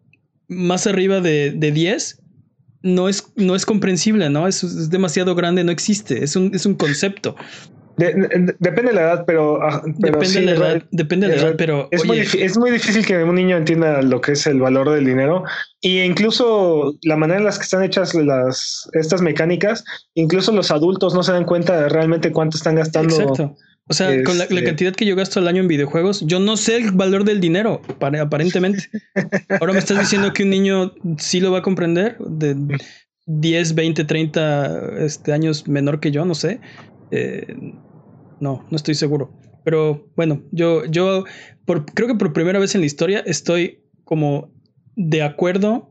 [0.49, 2.23] más arriba de, de 10
[2.83, 4.47] no es, no es comprensible, ¿no?
[4.47, 6.23] Es, es, demasiado grande, no existe.
[6.25, 7.37] Es un, es un concepto
[7.99, 9.63] depende de la edad, pero.
[9.63, 11.89] Ah, depende de la edad, depende de la edad, pero.
[11.91, 15.05] Es, muy, es muy difícil que un niño entienda lo que es el valor del
[15.05, 15.45] dinero.
[15.81, 19.85] Y incluso la manera en las que están hechas las, estas mecánicas,
[20.15, 23.15] incluso los adultos no se dan cuenta de realmente cuánto están gastando.
[23.15, 23.57] Exacto.
[23.91, 26.59] O sea, con la, este cantidad que yo gasto al año en videojuegos, yo no
[26.59, 27.81] sé el valor del dinero,
[28.21, 28.85] aparentemente.
[29.61, 32.55] Ahora me estás diciendo que un niño sí lo va a comprender, de
[33.27, 36.61] 10, 20, 30 este, años menor que yo, no sé.
[37.11, 37.47] Eh,
[38.40, 39.33] no, no estoy seguro.
[39.64, 41.24] Pero bueno, yo, yo
[41.64, 44.51] por, creo que por primera vez en la historia estoy como
[44.96, 45.90] de acuerdo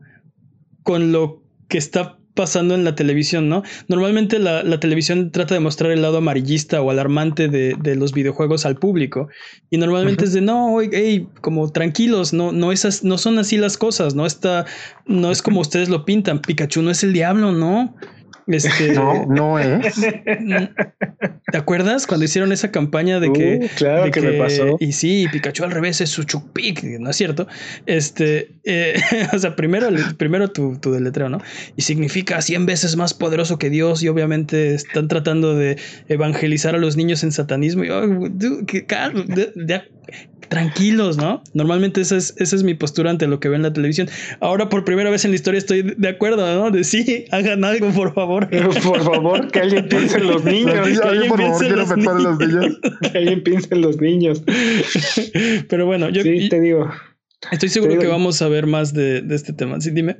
[0.82, 3.64] con lo que está pasando en la televisión, ¿no?
[3.88, 8.12] Normalmente la, la televisión trata de mostrar el lado amarillista o alarmante de, de los
[8.12, 9.28] videojuegos al público.
[9.70, 13.76] Y normalmente es de no, hey, como tranquilos, no, no, esas, no son así las
[13.76, 14.24] cosas, ¿no?
[14.24, 14.66] Está,
[15.04, 16.40] no es como ustedes lo pintan.
[16.40, 17.96] Pikachu no es el diablo, ¿no?
[18.48, 19.94] Este, no, no es.
[21.52, 24.76] ¿Te acuerdas cuando hicieron esa campaña de que, uh, claro que, me pasó?
[24.80, 27.46] Y sí, Pikachu al revés es su Chupik, ¿no es cierto?
[27.84, 29.00] Este, eh,
[29.34, 31.42] o sea, primero, primero tu, tu deletreo, ¿no?
[31.76, 36.78] Y significa 100 veces más poderoso que Dios y obviamente están tratando de evangelizar a
[36.78, 37.84] los niños en satanismo.
[37.84, 38.02] Y, oh,
[38.66, 38.86] que,
[40.48, 41.42] tranquilos, ¿no?
[41.54, 44.08] Normalmente esa es, esa es mi postura ante lo que veo en la televisión.
[44.40, 46.70] Ahora por primera vez en la historia estoy de acuerdo, ¿no?
[46.70, 48.48] De sí, hagan algo, por favor.
[48.48, 50.74] por favor, que alguien piense en los niños.
[50.74, 52.78] que alguien piense en los, niños.
[53.12, 54.42] que alguien piense en los niños.
[55.68, 56.90] Pero bueno, yo sí, te digo.
[57.52, 59.80] Estoy seguro que vamos a ver más de, de este tema.
[59.80, 60.16] Sí, dime.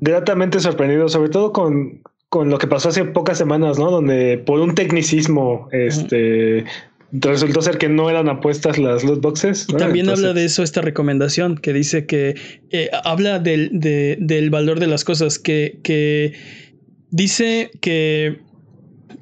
[0.00, 3.90] Gratamente sorprendido, sobre todo con, con lo que pasó hace pocas semanas, ¿no?
[3.90, 6.64] Donde por un tecnicismo, este,
[7.12, 9.66] resultó ser que no eran apuestas las loot boxes.
[9.68, 12.34] Y también habla de eso esta recomendación que dice que
[12.70, 16.32] eh, habla del, del, valor de las cosas, que, que
[17.10, 18.40] dice que,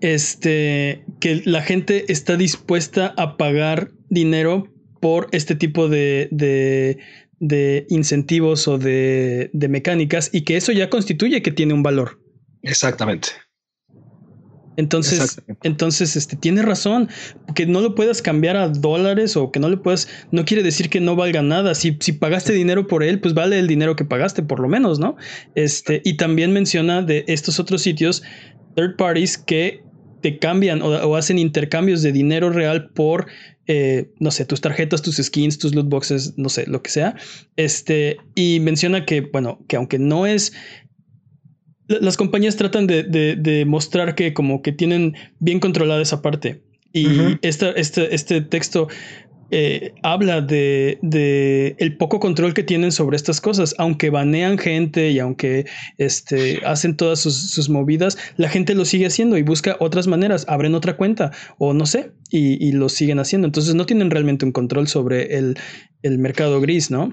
[0.01, 6.99] este, que la gente está dispuesta a pagar dinero por este tipo de, de,
[7.41, 12.21] de incentivos o de, de mecánicas y que eso ya constituye que tiene un valor.
[12.63, 13.31] Exactamente.
[14.77, 17.09] Entonces, entonces, este, tiene razón.
[17.55, 20.89] Que no lo puedas cambiar a dólares o que no le puedas, no quiere decir
[20.89, 21.75] que no valga nada.
[21.75, 24.99] Si, si pagaste dinero por él, pues vale el dinero que pagaste, por lo menos,
[24.99, 25.17] ¿no?
[25.55, 28.23] Este, y también menciona de estos otros sitios,
[28.75, 29.83] third parties, que
[30.21, 33.27] te cambian o, hacen intercambios de dinero real por,
[33.67, 37.17] eh, no sé, tus tarjetas, tus skins, tus loot boxes, no sé, lo que sea.
[37.57, 40.53] Este, y menciona que, bueno, que aunque no es
[42.01, 46.63] las compañías tratan de, mostrar que como que tienen bien controlada esa parte.
[46.93, 48.89] Y este, este texto
[49.53, 53.75] eh, habla de, de, el poco control que tienen sobre estas cosas.
[53.79, 55.67] Aunque banean gente y aunque
[55.99, 60.75] este, hacen todas sus, movidas, la gente lo sigue haciendo y busca otras maneras, abren
[60.75, 63.47] otra cuenta o no sé, y, lo siguen haciendo.
[63.47, 65.59] Entonces no tienen realmente un control sobre el,
[66.03, 67.13] el mercado gris, ¿no?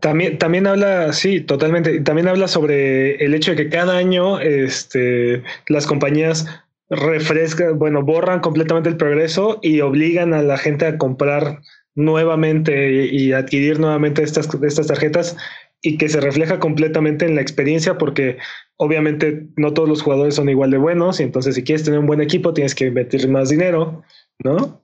[0.00, 2.00] También, también habla, sí, totalmente.
[2.00, 6.46] También habla sobre el hecho de que cada año este, las compañías
[6.88, 11.60] refrescan, bueno, borran completamente el progreso y obligan a la gente a comprar
[11.94, 15.36] nuevamente y, adquirir nuevamente estas, estas tarjetas
[15.82, 18.36] y que se refleja completamente en la experiencia porque
[18.76, 22.06] obviamente no todos los jugadores son igual de buenos y entonces si quieres tener un
[22.06, 24.02] buen equipo tienes que invertir más dinero
[24.44, 24.82] ¿no?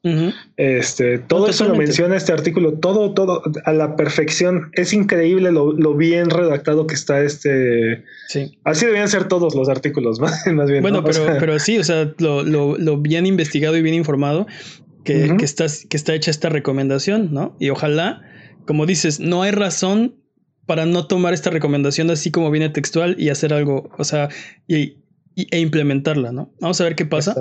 [0.56, 4.70] Este, todo eso lo menciona este artículo, todo, todo a la perfección.
[4.72, 8.04] Es increíble lo, bien redactado que está este.
[8.28, 8.58] Sí.
[8.64, 10.20] Así debían ser todos los artículos,
[10.52, 10.82] más, bien.
[10.82, 14.46] Bueno, pero, pero sí, o sea, lo, bien investigado y bien informado
[15.04, 15.46] que, que,
[15.88, 17.56] que está hecha esta recomendación, ¿no?
[17.58, 18.22] Y ojalá,
[18.66, 20.16] como dices, no hay razón
[20.66, 24.28] para no tomar esta recomendación así como viene textual y hacer algo, o sea,
[24.68, 25.01] y,
[25.36, 26.52] e implementarla, ¿no?
[26.60, 27.34] Vamos a ver qué pasa.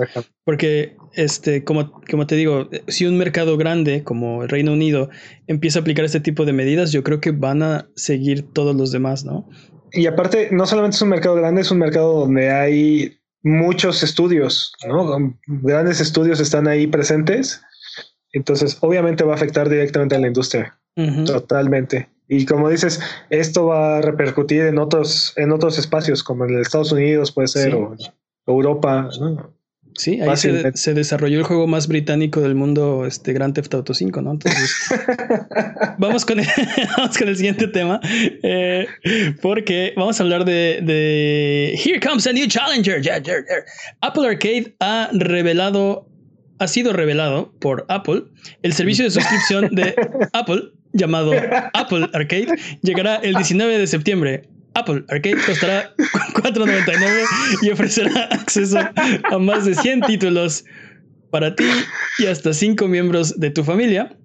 [0.44, 5.10] Porque, este, como, como te digo, si un mercado grande como el Reino Unido
[5.46, 8.92] empieza a aplicar este tipo de medidas, yo creo que van a seguir todos los
[8.92, 9.48] demás, ¿no?
[9.92, 14.72] Y aparte, no solamente es un mercado grande, es un mercado donde hay muchos estudios,
[14.86, 15.38] ¿no?
[15.46, 17.62] Grandes estudios están ahí presentes.
[18.32, 20.78] Entonces, obviamente va a afectar directamente a la industria.
[21.26, 22.08] Totalmente.
[22.34, 26.90] Y como dices, esto va a repercutir en otros, en otros espacios, como en Estados
[26.90, 27.94] Unidos puede ser, o
[28.46, 29.10] Europa.
[29.96, 34.22] Sí, ahí se, desarrolló el juego más británico del mundo, este Grand Theft Auto 5,
[34.22, 34.30] ¿no?
[34.30, 34.72] Entonces,
[35.98, 36.46] vamos, con el,
[36.96, 38.00] vamos con el siguiente tema,
[38.42, 38.86] eh,
[39.42, 43.02] porque vamos a hablar de, de Here Comes a New Challenger.
[44.00, 46.08] Apple Arcade ha revelado,
[46.58, 48.22] ha sido revelado por Apple,
[48.62, 49.94] el servicio de suscripción de
[50.32, 51.32] Apple llamado
[51.74, 52.48] Apple Arcade
[52.82, 54.48] llegará el 19 de septiembre.
[54.74, 55.94] Apple Arcade costará
[56.34, 57.24] 4.99
[57.62, 58.78] y ofrecerá acceso
[59.30, 60.64] a más de 100 títulos
[61.30, 61.66] para ti
[62.18, 64.16] y hasta 5 miembros de tu familia,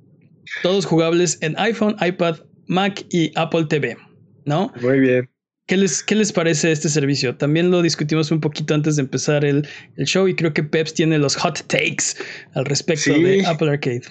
[0.63, 3.97] todos jugables en iPhone, iPad, Mac y Apple TV.
[4.45, 4.71] ¿No?
[4.81, 5.29] Muy bien.
[5.67, 7.35] ¿Qué les, ¿Qué les parece este servicio?
[7.35, 11.17] También lo discutimos un poquito antes de empezar el, show y creo que Peps tiene
[11.17, 14.03] los hot takes al respecto de Apple Arcade.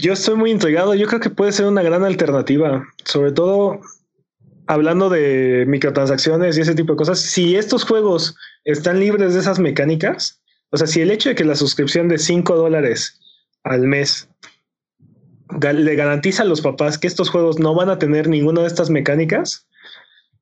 [0.00, 0.94] Yo estoy muy intrigado.
[0.94, 3.80] Yo creo que puede ser una gran alternativa, sobre todo
[4.66, 7.20] hablando de microtransacciones y ese tipo de cosas.
[7.20, 11.44] Si estos juegos están libres de esas mecánicas, o sea, si el hecho de que
[11.44, 13.18] la suscripción de 5 dólares
[13.64, 14.28] al mes
[15.60, 18.88] le garantiza a los papás que estos juegos no van a tener ninguna de estas
[18.88, 19.66] mecánicas,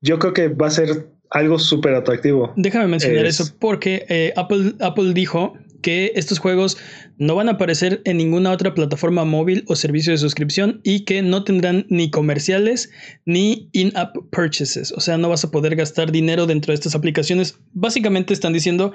[0.03, 2.53] yo creo que va a ser algo súper atractivo.
[2.57, 6.79] Déjame mencionar eso porque eh, Apple, Apple dijo que estos juegos
[7.19, 11.23] no van a aparecer en ninguna otra plataforma móvil o servicio de suscripción y que
[11.23, 12.91] no tendrán ni comerciales
[13.25, 14.93] ni in-app purchases.
[14.93, 17.59] O sea, no vas a poder gastar dinero dentro de estas aplicaciones.
[17.73, 18.93] Básicamente están diciendo,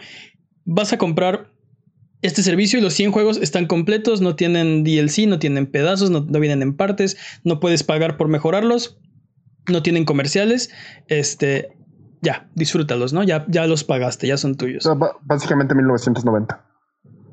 [0.65, 1.51] vas a comprar
[2.21, 6.21] este servicio y los 100 juegos están completos, no tienen DLC, no tienen pedazos, no,
[6.21, 8.97] vienen en partes, no puedes pagar por mejorarlos,
[9.67, 10.69] no tienen comerciales.
[11.07, 11.75] Este,
[12.21, 13.23] ya, disfrútalos, ¿no?
[13.23, 14.87] Ya, ya los pagaste, ya son tuyos.
[15.23, 16.72] básicamente 1990.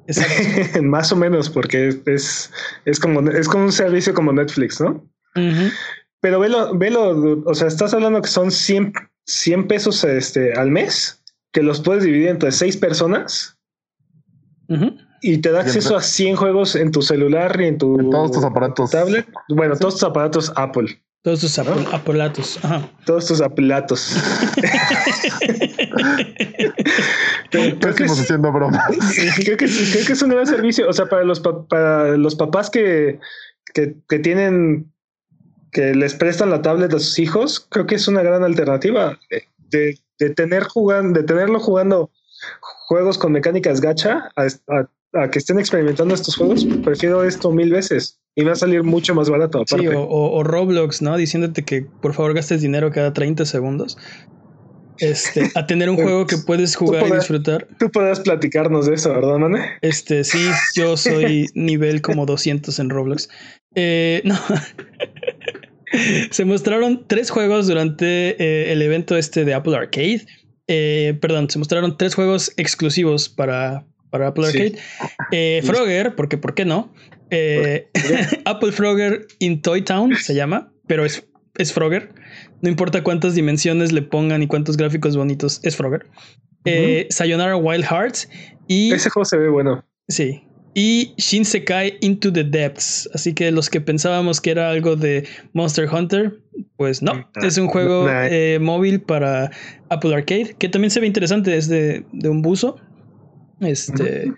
[0.83, 2.51] Más o menos, porque es,
[2.85, 5.07] es, como, es como un servicio como Netflix, ¿no?
[6.21, 8.93] Pero velo, velo, o sea, estás hablando que son 100,
[9.27, 13.59] 100 pesos este, al mes, que los puedes dividir entre seis personas
[15.23, 18.45] y te da acceso a 100 juegos en tu celular y en tu todos tus
[18.45, 18.91] aparatos.
[18.91, 19.27] tablet.
[19.49, 21.03] Bueno, todos tus aparatos Apple.
[21.23, 22.59] Todos tus apolatos.
[23.05, 24.17] Todos tus apelatos.
[27.51, 28.83] creo, que es, haciendo broma.
[29.37, 30.89] creo, que, creo que es un gran servicio.
[30.89, 33.21] O sea, para los, para los papás que,
[33.75, 34.91] que, que, tienen,
[35.73, 39.19] que les prestan la tablet a sus hijos, creo que es una gran alternativa
[39.59, 42.11] de, de tener jugando, de tenerlo jugando
[42.89, 44.47] juegos con mecánicas gacha a,
[45.13, 46.65] a que estén experimentando estos juegos.
[46.83, 49.65] Prefiero esto mil veces y va a salir mucho más barato.
[49.67, 51.17] Sí, o, Roblox, ¿no?
[51.17, 53.99] Diciéndote que por favor gastes dinero cada 30 segundos.
[54.99, 57.67] Este, a tener un juego que puedes jugar y disfrutar.
[57.79, 59.65] Tú podrás platicarnos de eso, ¿verdad, Mane?
[59.83, 60.39] Este, sí,
[60.75, 63.29] yo soy nivel como 200 en Roblox.
[63.75, 64.39] Eh, no.
[66.31, 70.25] Se mostraron tres juegos durante eh, el evento este de Apple Arcade.
[70.69, 75.63] Eh, perdón, se mostraron tres juegos exclusivos para, para Apple Arcade.
[75.65, 76.93] Frogger, porque ¿por qué no?
[77.31, 77.89] Eh,
[78.45, 81.27] Apple Frogger in Toy Town se llama, pero es,
[81.57, 82.13] es Frogger.
[82.63, 86.07] No importa cuántas dimensiones le pongan y cuántos gráficos bonitos, es Frogger.
[86.65, 88.29] Eh, Sayonara Wild Hearts
[88.67, 88.93] y...
[88.93, 89.85] Ese juego se ve bueno.
[90.09, 90.43] Sí.
[90.75, 93.09] y Shinsekai Into the Depths.
[93.15, 96.41] Así que los que pensábamos que era algo de Monster Hunter,
[96.77, 99.51] pues no, es un juego eh, móvil para
[99.89, 102.77] Apple Arcade, que también se ve interesante, es de, un buzo,
[103.61, 104.33] este,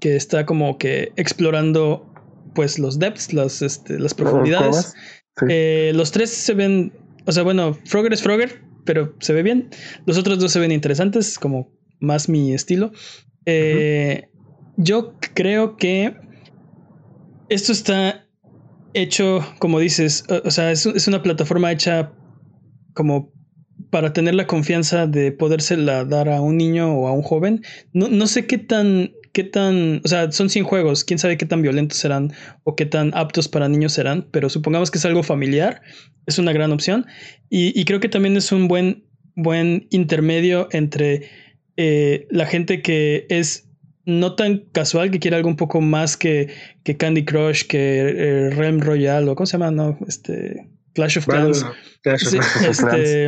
[0.00, 2.12] que está como que explorando
[2.56, 4.94] pues los depths, las, este, las profundidades.
[5.48, 6.92] Eh, los tres se ven,
[7.26, 9.68] o sea, bueno, Frogger es Frogger, pero se ve bien.
[10.06, 12.90] Los otros dos se ven interesantes, como más mi estilo.
[13.44, 14.28] Eh,
[14.76, 16.16] yo creo que
[17.48, 18.26] esto está
[18.94, 22.12] hecho, como dices, o, sea, es, una plataforma hecha
[22.94, 23.32] como
[23.90, 27.62] para tener la confianza de podérsela dar a un niño o a un joven.
[27.92, 31.46] No, no sé qué tan, qué tan, o sea, son 100 juegos, quién sabe qué
[31.46, 32.32] tan violentos serán
[32.64, 35.82] o qué tan aptos para niños serán, pero supongamos que es algo familiar,
[36.26, 37.06] es una gran opción.
[37.48, 39.04] Y, creo que también es un buen,
[39.34, 41.30] buen intermedio entre
[41.76, 43.68] eh, la gente que es
[44.04, 46.48] no tan casual, que quiere algo un poco más que,
[46.84, 49.70] que Candy Crush, que eh, Realm Royale, o ¿cómo se llama?
[49.70, 51.66] No, este, Clash of Clans.
[52.02, 52.34] Clash of
[52.68, 53.26] este,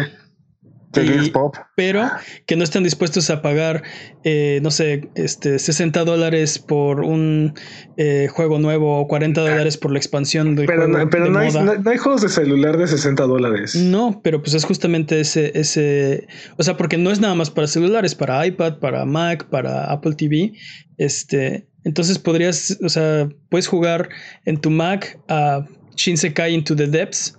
[1.76, 2.10] pero
[2.46, 3.82] que no están dispuestos a pagar,
[4.24, 7.54] eh, no sé, este, 60 dólares por un
[7.96, 11.10] eh, juego nuevo o 40 dólares por la expansión del pero juego.
[11.10, 13.74] pero no, hay, no, hay, juegos de celular de 60 dólares.
[13.74, 16.26] No, pero pues es justamente ese, ese.
[16.56, 20.14] O sea, porque no es nada más para celulares, para iPad, para Mac, para Apple
[20.14, 20.52] TV.
[20.96, 21.68] Este.
[21.84, 24.08] Entonces podrías, o sea, puedes jugar
[24.44, 25.64] en tu Mac a
[25.96, 27.37] Shinsekai Into the Depths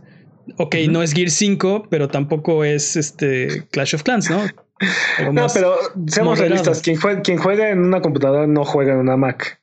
[0.57, 4.41] ok, no es Gear 5, pero tampoco es este Clash of Clans, ¿no?
[5.33, 5.75] no, pero
[6.07, 9.61] seamos realistas, quien juega, quien juega en una computadora no juega en una Mac.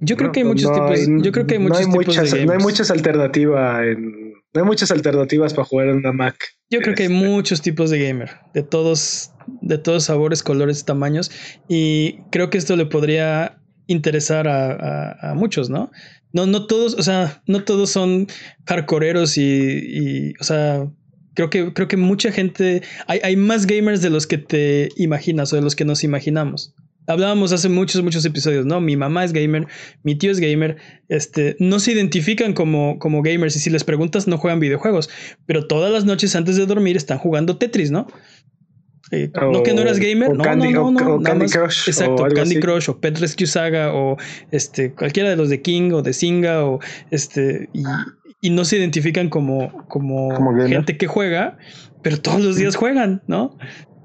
[0.00, 2.52] Yo creo que hay muchos tipos, yo creo que hay muchos tipos muchas, de No
[2.52, 6.36] hay muchas alternativas en, no hay muchas alternativas para jugar en una Mac.
[6.70, 7.26] Yo creo que hay este.
[7.26, 11.30] muchos tipos de gamer, de todos, de todos sabores, colores, tamaños,
[11.68, 15.90] y creo que esto le podría interesar a, a muchos, ¿no?
[16.32, 18.28] No, no todos, o sea, no todos son
[18.66, 20.88] hardcoreeros y, y, o sea,
[21.34, 25.52] creo que, creo que mucha gente, hay, hay más gamers de los que te imaginas
[25.52, 26.74] o de los que nos imaginamos.
[27.06, 28.80] Hablábamos hace muchos, muchos episodios, ¿no?
[28.80, 29.66] Mi mamá es gamer,
[30.04, 30.76] mi tío es gamer,
[31.08, 35.10] este, no se identifican como, como gamers y si les preguntas no juegan videojuegos,
[35.44, 38.06] pero todas las noches antes de dormir están jugando Tetris, ¿no?
[39.10, 41.88] No que no eras gamer, no, no, no, no, Candy Crush.
[41.88, 44.16] Exacto, Candy Crush o Pet Rescue Saga o
[44.50, 46.78] este, cualquiera de los de King o de Singa o
[47.10, 47.82] este, y,
[48.40, 50.30] y no se identifican como, como,
[50.66, 51.58] gente que juega,
[52.02, 53.56] pero todos los días juegan, ¿no?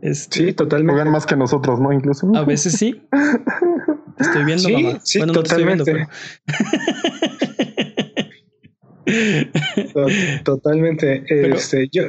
[0.01, 0.93] Este, sí, totalmente.
[0.93, 1.91] Juegan más que nosotros, ¿no?
[1.91, 2.31] Incluso.
[2.35, 3.01] A veces sí.
[4.19, 4.99] estoy viendo, mamá.
[5.03, 6.07] Sí, bueno, totalmente.
[10.43, 11.23] totalmente.
[11.27, 12.03] este, yo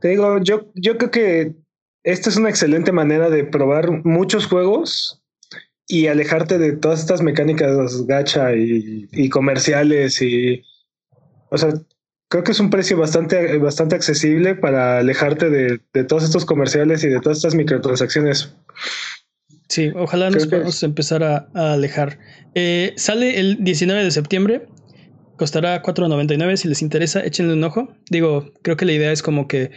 [0.00, 1.63] te digo, yo, yo creo que
[2.04, 5.22] esta es una excelente manera de probar muchos juegos
[5.86, 10.62] y alejarte de todas estas mecánicas gacha y, comerciales y
[11.50, 11.70] o sea
[12.28, 17.08] creo que es un precio bastante bastante accesible para alejarte de, todos estos comerciales y
[17.08, 18.54] de todas estas microtransacciones.
[19.68, 22.18] Sí ojalá nos podamos empezar a, alejar.
[22.54, 24.66] Eh, sale el 19 de septiembre
[25.36, 27.94] costará 4.99 si les interesa échenle un ojo.
[28.10, 29.70] Digo creo que la idea es como que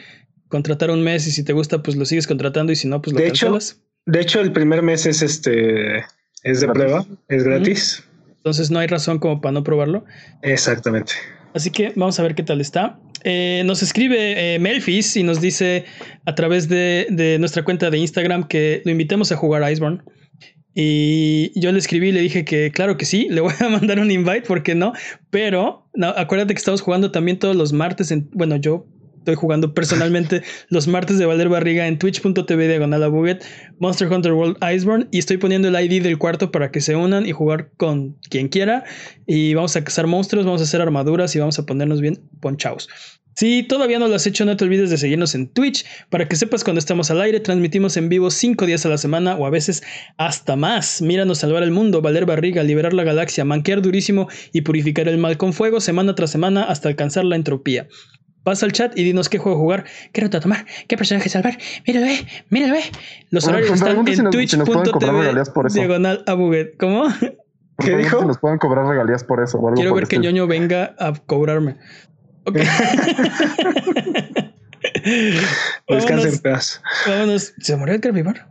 [0.49, 3.13] contratar un mes y si te gusta, pues lo sigues contratando y si no, pues
[3.13, 3.57] lo de Hecho,
[4.05, 6.05] de hecho, el primer mes es este
[6.43, 8.03] es de prueba, es gratis.
[8.37, 10.05] Entonces no hay razón como para no probarlo.
[10.41, 11.13] Exactamente.
[11.53, 12.99] Así que vamos a ver qué tal está.
[13.23, 15.83] Eh, nos escribe eh, Melfis y nos dice
[16.25, 20.01] a través de, de, nuestra cuenta de Instagram que lo invitemos a jugar Iceborne.
[20.73, 23.99] Y yo le escribí y le dije que claro que sí, le voy a mandar
[23.99, 24.93] un invite, porque no?
[25.31, 28.85] Pero no, acuérdate que estamos jugando también todos los martes, en, bueno, yo
[29.27, 33.43] estoy jugando personalmente los martes de Valer Barriga en twitch.tv diagonal a Buget,
[33.77, 37.25] Monster Hunter World Iceborne y estoy poniendo el ID del cuarto para que se unan
[37.25, 38.85] y jugar con quien quiera
[39.25, 42.87] y vamos a cazar monstruos, vamos a hacer armaduras y vamos a ponernos bien ponchaos.
[43.35, 46.35] Si todavía no lo has hecho, no te olvides de seguirnos en Twitch para que
[46.35, 47.39] sepas cuando estamos al aire.
[47.39, 49.83] Transmitimos en vivo cinco días a la semana o a veces
[50.17, 51.03] hasta más.
[51.03, 55.37] Míranos salvar el mundo, valer barriga, liberar la galaxia, manquear durísimo y purificar el mal
[55.37, 57.87] con fuego semana tras semana hasta alcanzar la entropía.
[58.47, 59.83] Pasa al chat y dinos qué juego jugar,
[60.13, 61.57] qué ruta tomar, qué personaje salvar.
[61.85, 62.83] Míralo, eh, míralo, eh.
[63.29, 65.33] Los horarios están en twitch.tv
[65.73, 66.77] diagonal a Buget.
[66.77, 67.07] ¿Cómo?
[67.77, 68.21] ¿Qué dijo?
[68.21, 69.59] Si nos pueden cobrar regalías por eso.
[69.75, 71.75] Quiero ver que ñoño venga a cobrarme.
[72.45, 72.55] Ok.
[75.89, 76.81] Descansen en paz.
[77.05, 77.53] Vámonos.
[77.59, 78.47] ¿Se murió el Bar?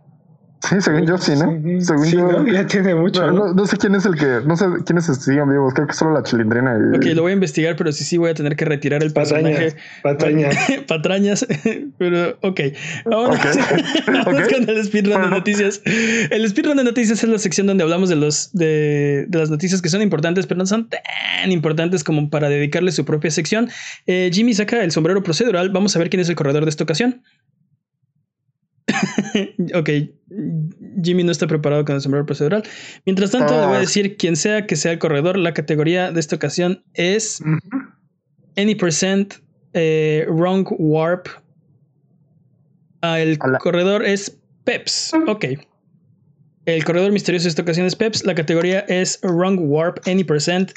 [0.63, 1.83] Sí, según yo sí, ¿no?
[1.83, 2.47] según yo.
[2.47, 3.31] ya tiene mucho.
[3.31, 4.41] No, sé quién es el que.
[4.47, 5.75] No sé quiénes siguen vivos.
[5.75, 6.77] Creo que solo la chilindrina.
[6.77, 6.97] Y...
[6.97, 9.77] Ok, lo voy a investigar, pero sí, sí voy a tener que retirar el personaje.
[10.03, 10.57] Patrañas.
[10.89, 11.47] Patrañas.
[11.99, 12.61] pero, ok.
[13.05, 13.39] Vamos,
[14.07, 15.83] Vamos con el speedrun de noticias.
[15.85, 19.83] El speedrun de noticias es la sección donde hablamos de, los, de, de, las noticias
[19.83, 23.69] que son importantes, pero no son tan importantes como para dedicarle su propia sección.
[24.07, 25.69] Eh, Jimmy saca el sombrero procedural.
[25.71, 27.23] Vamos a ver quién es el corredor de esta ocasión.
[29.75, 29.91] ok,
[31.03, 32.63] Jimmy no está preparado con el sombrero procedural.
[33.05, 33.81] Mientras tanto, le voy a ah.
[33.81, 35.39] decir quien sea que sea el corredor.
[35.39, 37.43] La categoría de esta ocasión es
[38.57, 39.35] Any Percent
[39.73, 41.29] eh, Wrong Warp.
[43.03, 45.13] Ah, el corredor es Peps.
[45.27, 45.45] Ok.
[46.65, 48.25] El corredor misterioso de esta ocasión es Peps.
[48.25, 50.73] La categoría es Wrong Warp Any Percent.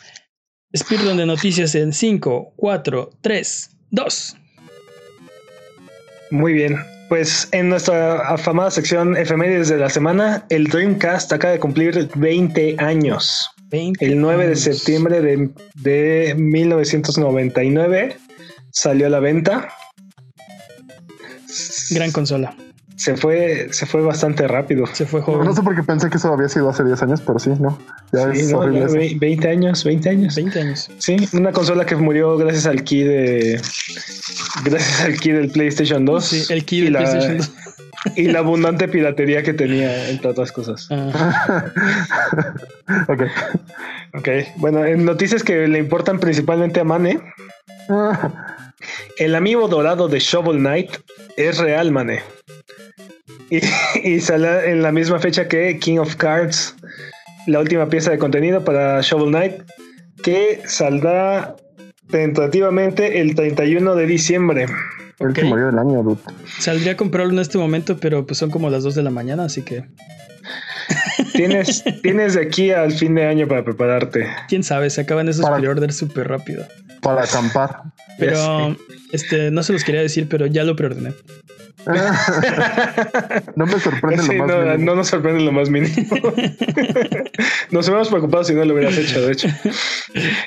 [0.77, 4.35] Speedrun de noticias en 5, 4, 3, 2.
[6.29, 6.77] Muy bien.
[7.09, 12.75] Pues en nuestra afamada sección efemérides de la semana, el Dreamcast acaba de cumplir 20
[12.77, 13.49] años.
[13.71, 18.15] el 9 de septiembre de, de 1999
[18.71, 19.69] salió a la venta.
[21.89, 22.55] Gran consola
[22.99, 24.85] se fue, se fue bastante rápido.
[24.87, 25.47] Se fue joven.
[25.47, 27.79] No, sé por qué pensé que eso había sido hace 10 años, pero sí, ¿no?
[28.11, 28.53] Ya es
[29.17, 30.35] 20 años, 20 años.
[30.35, 30.91] 20 años.
[30.97, 33.61] Sí, una consola que murió gracias al key de.
[34.65, 36.25] Gracias al key del PlayStation 2.
[36.25, 37.51] Sí, el key del PlayStation 2.
[38.17, 40.89] Y la abundante piratería que tenía, entre otras cosas.
[40.91, 41.71] Ah.
[43.07, 43.23] ok.
[44.17, 44.27] Ok.
[44.57, 47.21] Bueno, en noticias que le importan principalmente a Mane.
[49.17, 50.91] el amigo dorado de Shovel Knight
[51.37, 52.23] es real, Mane.
[54.03, 56.75] Y, sale en la misma fecha que King of Cards,
[57.47, 59.63] la última pieza de contenido para Shovel Knight,
[60.21, 61.55] que saldrá
[62.09, 64.65] tentativamente el 31 de diciembre.
[65.19, 66.17] El último día del año,
[66.59, 69.45] Saldría a comprarlo en este momento, pero pues son como las 2 de la mañana,
[69.45, 69.85] así que.
[71.33, 74.27] Tienes, tienes de aquí al fin de año para prepararte.
[74.47, 76.65] Quién sabe, se acaban esos pre-orders súper rápido.
[77.01, 77.81] Para acampar.
[78.17, 78.75] Pero,
[79.11, 81.13] este, no se los quería decir, pero ya lo preordené.
[83.55, 84.77] no me sorprende lo más no, mínimo.
[84.77, 85.93] No nos sorprende lo más mínimo.
[87.71, 89.47] nos hubiéramos preocupado si no lo hubieras hecho, de hecho.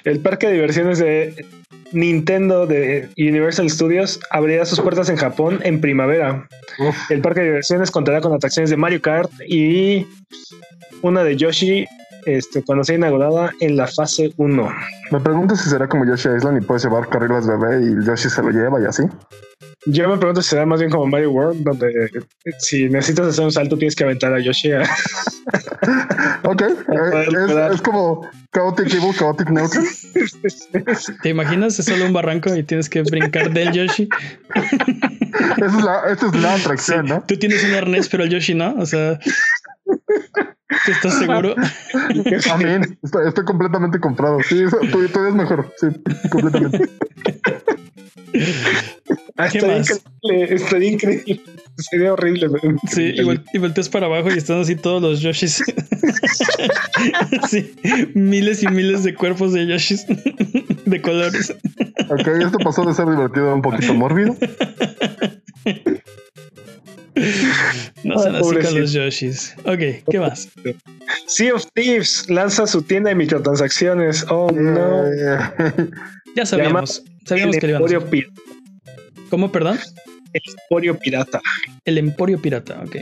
[0.04, 1.46] El parque de diversiones de
[1.92, 6.48] Nintendo de Universal Studios abrirá sus puertas en Japón en primavera.
[7.08, 10.06] El parque de diversiones contará con atracciones de Mario Kart y
[11.02, 11.86] una de Yoshi
[12.26, 14.72] este, cuando sea inaugurada en la fase 1.
[15.10, 18.42] Me pregunto si será como Yoshi Island y puedes llevar carrilas bebé y Yoshi se
[18.42, 19.02] lo lleva y así.
[19.86, 22.10] Yo me pregunto si será más bien como Mario World, donde eh,
[22.58, 24.72] si necesitas hacer un salto tienes que aventar a Yoshi.
[26.44, 29.84] ok, eh, es, como Chaotic Evil, Chaotic Neutral.
[31.22, 31.78] ¿Te imaginas?
[31.78, 34.08] Es solo un barranco y tienes que brincar del Yoshi.
[34.54, 37.24] Esa es la, esta es la atracción, ¿no?
[37.26, 38.74] Tú tienes un arnés, pero el Yoshi no.
[38.78, 39.18] O sea,
[40.86, 41.54] ¿estás seguro?
[42.52, 42.98] Amén.
[43.02, 44.38] Estoy, estoy completamente comprado.
[44.42, 45.72] Sí, tú, tú eres mejor.
[45.78, 45.88] Sí,
[46.30, 46.90] completamente.
[49.36, 50.02] Ah, ¿Qué más?
[50.22, 51.40] Increíble, estaría increíble.
[51.78, 52.48] Sería horrible.
[52.88, 55.62] Sí, y, volteas para abajo y están así todos los Yoshis.
[57.48, 57.74] sí,
[58.14, 61.54] miles y miles de cuerpos de Yoshis de colores.
[62.10, 64.36] Ok, esto pasó de ser divertido a un poquito mórbido.
[68.04, 69.54] No son así con los Yoshis.
[69.64, 70.48] Ok, ¿qué más?
[71.26, 74.26] Sea of Thieves lanza su tienda de microtransacciones.
[74.28, 75.04] Oh no.
[76.34, 77.02] Ya sabíamos.
[77.26, 78.10] Sabíamos que le iban a
[79.28, 79.78] ¿Cómo, perdón?
[80.32, 81.40] El Emporio Pirata.
[81.84, 82.96] El Emporio Pirata, ok.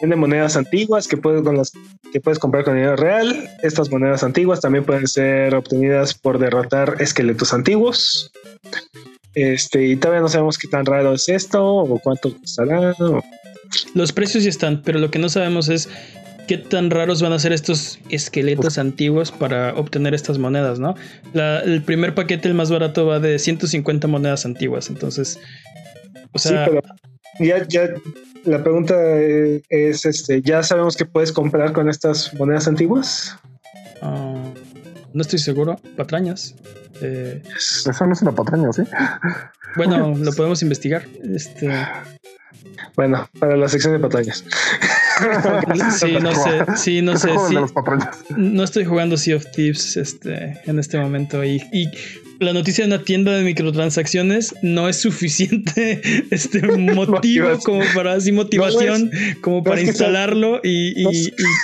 [0.00, 1.72] Vende monedas antiguas que puedes, con las,
[2.12, 3.48] que puedes comprar con dinero real.
[3.62, 8.32] Estas monedas antiguas también pueden ser obtenidas por derrotar esqueletos antiguos.
[9.34, 12.94] Este, y todavía no sabemos qué tan raro es esto o cuánto costará.
[13.94, 15.88] Los precios ya están, pero lo que no sabemos es
[16.48, 20.94] qué tan raros van a ser estos esqueletos antiguos para obtener estas monedas, ¿no?
[21.34, 25.38] el primer paquete, el más barato, va de 150 monedas antiguas, entonces...
[26.32, 26.82] O sea, sí, pero
[27.40, 27.90] ya, ya
[28.44, 33.36] la pregunta es, este, ¿ya sabemos qué puedes comprar con estas monedas antiguas?
[34.02, 34.52] Ah,
[35.12, 35.76] no estoy seguro.
[35.96, 36.54] Patrañas.
[37.00, 38.82] Eh, Eso no es una patraña, ¿sí?
[39.76, 41.04] Bueno, lo podemos investigar.
[41.34, 41.68] Este...
[42.96, 44.44] Bueno, para la sección de patrañas.
[45.98, 46.64] sí, no sé.
[46.76, 47.30] Sí, no sé.
[48.36, 51.44] no estoy jugando Sea of Thieves este, en este momento.
[51.44, 51.60] Y,
[52.40, 56.00] la noticia de una tienda de microtransacciones no es suficiente
[56.30, 59.10] este motivo como para así motivación
[59.42, 61.04] como para instalarlo y,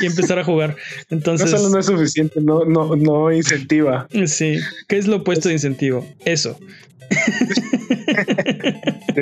[0.03, 0.77] empezar a jugar.
[1.09, 4.07] Entonces, no solo no es suficiente, no, no, no incentiva.
[4.27, 4.59] Sí.
[4.87, 6.07] ¿Qué es lo opuesto de incentivo?
[6.27, 6.59] Eso.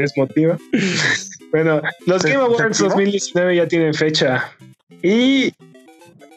[0.00, 0.58] Desmotiva.
[1.52, 4.52] bueno, los Game Awards 2019 ya tienen fecha.
[5.02, 5.52] Y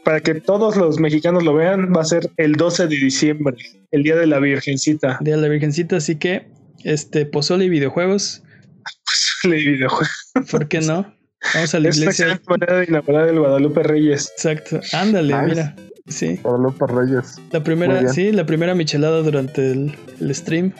[0.03, 3.57] para que todos los mexicanos lo vean, va a ser el 12 de diciembre,
[3.91, 5.17] el día de la Virgencita.
[5.19, 6.47] Día de la Virgencita, así que
[6.85, 8.41] este pozole y videojuegos.
[9.43, 10.31] pozole y videojuegos.
[10.49, 11.13] ¿Por qué no?
[11.53, 12.25] Vamos a la iglesia.
[12.27, 14.31] Es la manera de enamorar del Guadalupe Reyes.
[14.37, 14.79] Exacto.
[14.93, 15.75] Ándale, mira.
[16.07, 16.39] Sí.
[16.41, 17.35] Guadalupe Reyes.
[17.51, 20.73] La primera, sí, la primera michelada durante el, el stream.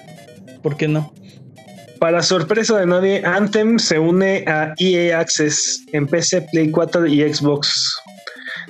[0.64, 1.14] ¿Por qué no?
[2.00, 7.34] Para sorpresa de nadie, Anthem se une a EA Access en PC, Play 4 y
[7.34, 7.96] Xbox.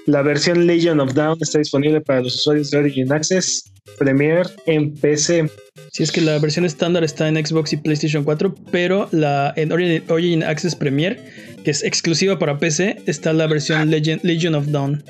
[0.05, 3.63] La versión Legion of Down está disponible para los usuarios de Origin Access,
[3.97, 5.49] Premier en PC.
[5.91, 9.71] Si es que la versión estándar está en Xbox y PlayStation 4, pero la en
[9.71, 11.19] Origin, Access Premier,
[11.65, 15.03] que es exclusiva para PC, está la versión Legion of Dawn.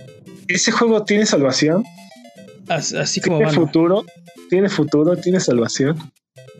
[0.47, 1.83] ¿Ese juego tiene salvación?
[2.69, 4.05] así como ¿Tiene futuro?
[4.49, 5.15] ¿Tiene futuro?
[5.17, 6.11] ¿Tiene salvación?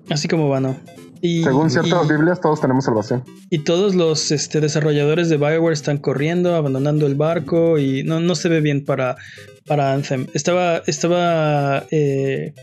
[0.10, 0.78] Así como va, ¿no?
[1.22, 3.24] Según ciertas Biblias, todos tenemos salvación.
[3.50, 8.36] Y todos los este, desarrolladores de Bioware están corriendo, abandonando el barco y no, no
[8.36, 9.16] se ve bien para,
[9.66, 10.28] para Anthem.
[10.34, 12.54] Estaba, estaba eh,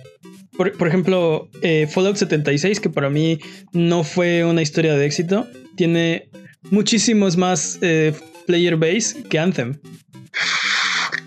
[0.57, 3.39] por, ejemplo, eh, Fallout 76, que para mí
[3.73, 5.47] no fue una historia de éxito,
[5.77, 6.29] tiene
[6.71, 8.15] muchísimos más eh,
[8.47, 9.79] player base que Anthem.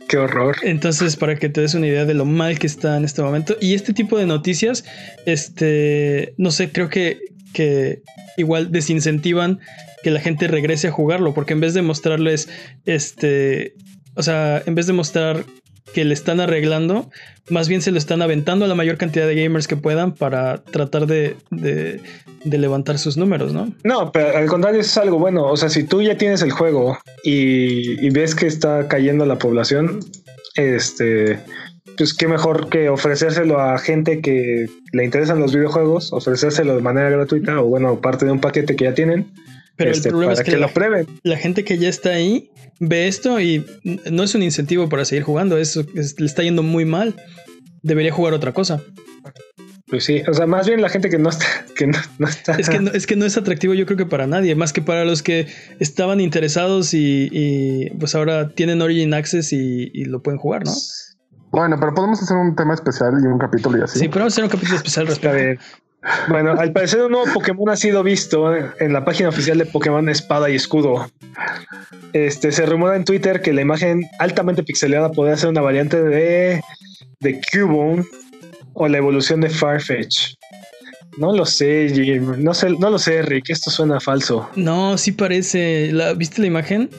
[0.08, 0.56] Qué horror.
[0.64, 3.58] Entonces, para que te des una idea de lo mal que está en este momento.
[3.60, 4.86] Y este tipo de noticias,
[5.26, 7.20] este, no sé, creo que,
[7.54, 8.02] que
[8.38, 9.60] igual desincentivan
[10.04, 12.48] que la gente regrese a jugarlo, porque en vez de mostrarles,
[12.86, 13.74] este,
[14.16, 15.44] o sea, en vez de mostrar
[15.94, 17.10] que le están arreglando,
[17.50, 20.64] más bien se lo están aventando a la mayor cantidad de gamers que puedan para
[20.64, 22.02] tratar de, de,
[22.46, 23.74] levantar sus números, ¿no?
[23.84, 25.46] No, pero al contrario es algo bueno.
[25.46, 30.00] O sea, si tú ya tienes el juego y, ves que está cayendo la población,
[30.56, 31.40] este,
[31.98, 37.10] pues qué mejor que ofrecérselo a gente que le interesan los videojuegos, ofrecérselo de manera
[37.10, 39.28] gratuita o bueno, parte de un paquete que ya tienen.
[39.78, 41.06] Pero el este, problema es que, lo prueben.
[41.24, 42.50] La gente que ya está ahí
[42.80, 43.66] ve esto y
[44.12, 47.16] no es un incentivo para seguir jugando, eso le está yendo muy mal.
[47.84, 48.82] Debería jugar otra cosa.
[49.88, 52.56] Pues sí, o sea, más bien la gente que no está, que no, está.
[52.56, 54.82] Es que no, es que no es atractivo, yo creo que para nadie, más que
[54.82, 55.48] para los que
[55.80, 60.74] estaban interesados y, pues ahora tienen Origin Access y, lo pueden jugar, ¿no?
[61.52, 64.00] Bueno, pero podemos hacer un tema especial y un capítulo y así.
[64.00, 65.64] Sí, podemos hacer un capítulo especial respecto.
[66.30, 70.08] Bueno, al parecer un nuevo Pokémon ha sido visto en la página oficial de Pokémon
[70.10, 71.10] Espada y Escudo.
[72.14, 76.62] Este se rumora en Twitter que la imagen altamente pixelada podría ser una variante de,
[77.20, 78.06] de Cubone
[78.74, 80.36] o la evolución de Farfetch.
[81.18, 81.92] No lo sé,
[82.38, 83.50] No, sé, no lo sé, Rick.
[83.50, 84.50] Esto suena falso.
[84.56, 85.92] No, sí parece.
[85.92, 86.92] ¿La, ¿Viste la imagen?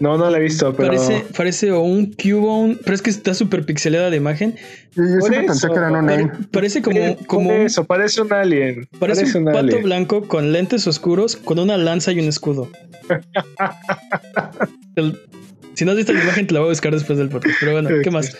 [0.00, 0.88] No, no la he visto, pero.
[0.88, 4.54] Parece, parece un Cubone, pero es que está súper pixelada la imagen.
[4.94, 7.16] Sí, yo siempre pensé que era un Parece como.
[7.26, 8.88] como eso, parece un alien.
[8.98, 12.70] Parece, un, pato blanco con lentes oscuros, con una lanza y un escudo.
[15.74, 17.56] si no has visto la imagen, te la voy a buscar después del podcast.
[17.60, 18.36] Pero bueno, ¿qué más?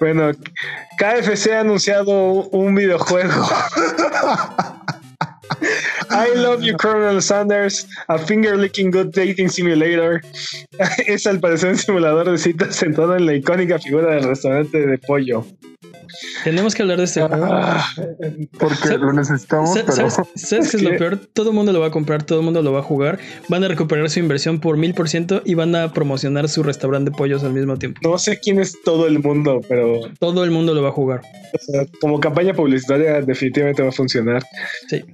[0.00, 0.30] Bueno,
[0.98, 3.32] KFC ha anunciado un videojuego.
[6.10, 7.86] I love you, Colonel Sanders.
[8.08, 10.22] A finger licking good dating simulator.
[11.06, 14.98] es al parecer un simulador de citas sentado en la icónica figura del restaurante de
[14.98, 15.44] pollo.
[16.42, 17.46] Tenemos que hablar de este juego.
[17.48, 17.86] Ah,
[18.58, 19.70] porque lo necesitamos.
[20.34, 21.16] ¿Sabes, qué es lo peor?
[21.32, 23.18] Todo el mundo lo va a comprar, todo el mundo lo va a jugar.
[23.48, 27.10] Van a recuperar su inversión por mil por ciento y van a promocionar su restaurante
[27.10, 28.00] de pollos al mismo tiempo.
[28.02, 30.00] No sé quién es todo el mundo, pero.
[30.18, 31.22] Todo el mundo lo va a jugar.
[32.00, 34.42] como campaña publicitaria, definitivamente va a funcionar.
[34.88, 35.04] Sí.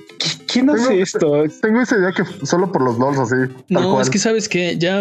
[0.55, 1.43] ¿Quién hace esto?
[1.61, 3.53] Tengo esa idea que solo por los LOLs así.
[3.69, 4.99] No, es que sabes que ya,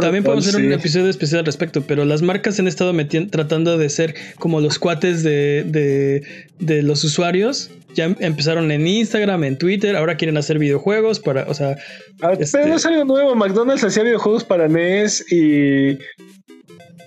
[0.00, 2.92] también podemos hacer un episodio especial al respecto, pero las marcas han estado
[3.28, 6.22] tratando de ser como los cuates de,
[6.60, 7.72] de, los usuarios.
[7.96, 11.76] Ya empezaron en Instagram, en Twitter, ahora quieren hacer videojuegos para, o sea...
[12.20, 15.98] Pero este no es algo nuevo, McDonald's hacía videojuegos para NES y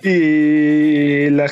[0.04, 1.45] y la,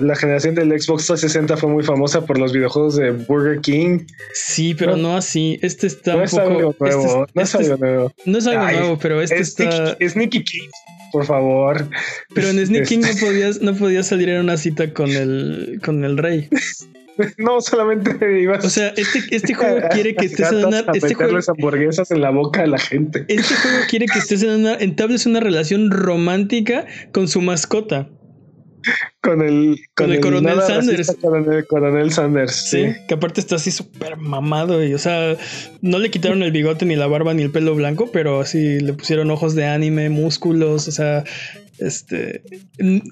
[0.00, 4.06] la, generación del Xbox 360 fue muy famosa por los videojuegos de Burger King.
[4.32, 5.58] Sí, pero no, así.
[5.62, 7.26] Este está no es algo nuevo.
[7.34, 8.12] no es algo nuevo.
[8.24, 9.96] No es algo nuevo, pero este está.
[10.00, 10.68] Sneaky King,
[11.12, 11.88] por favor.
[12.34, 13.26] Pero en Sneaky King no este.
[13.26, 16.48] podías, no podías salir en una cita con el, con el rey.
[17.38, 18.64] No, solamente ibas.
[18.64, 20.84] O sea, este, este juego quiere que estés en una.
[20.92, 23.24] Este juego, hamburguesas en la boca de la gente.
[23.28, 24.74] Este juego quiere que estés en una.
[24.74, 28.08] entables una relación romántica con su mascota.
[29.22, 29.80] Con el.
[29.94, 31.16] Con, el, coronel Sanders.
[31.20, 32.68] Con el coronel Sanders.
[32.68, 34.84] Sí, que aparte está así súper mamado.
[34.84, 35.36] Y, o sea,
[35.80, 38.92] no le quitaron el bigote, ni la barba, ni el pelo blanco, pero así le
[38.92, 40.86] pusieron ojos de anime, músculos.
[40.86, 41.24] O sea,
[41.78, 42.42] este.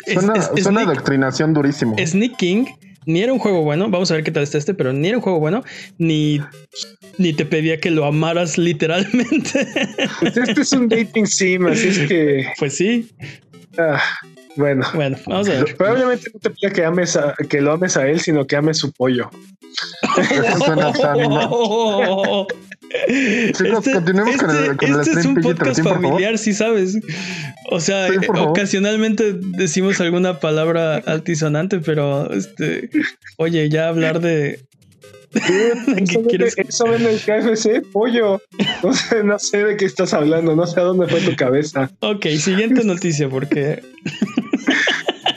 [0.04, 1.96] Es, una, adoctrinación durísimo.
[1.98, 2.66] Sneak King
[3.06, 5.18] ni era un juego bueno, vamos a ver qué tal está este, pero ni era
[5.18, 5.62] un juego bueno,
[5.98, 6.40] ni,
[7.18, 9.66] ni te pedía que lo amaras literalmente.
[10.20, 12.46] Pues este es un dating sim, así es que.
[12.58, 13.08] Pues sí.
[13.78, 14.00] Ah,
[14.56, 14.86] bueno.
[14.94, 15.76] Bueno, vamos a ver.
[15.76, 18.78] Probablemente no te pida que ames a, que lo ames a él, sino que ames
[18.78, 19.30] su pollo.
[23.08, 26.98] Este, continuemos con el, con este es un podcast familiar, sí sabes.
[27.70, 32.90] O sea, ocasionalmente decimos alguna palabra altisonante, pero este,
[33.36, 34.60] oye, ya hablar de.
[35.32, 36.54] ¿Qué quieres?
[36.58, 38.40] Eso en el KFC, pollo.
[38.82, 41.90] No sé, no sé de qué estás hablando, no sé a dónde fue tu cabeza.
[42.00, 43.80] Ok, siguiente noticia, porque.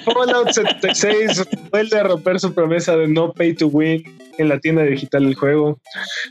[0.06, 4.04] Fallout 76 vuelve a romper su promesa de no pay to win
[4.38, 5.80] en la tienda digital del juego.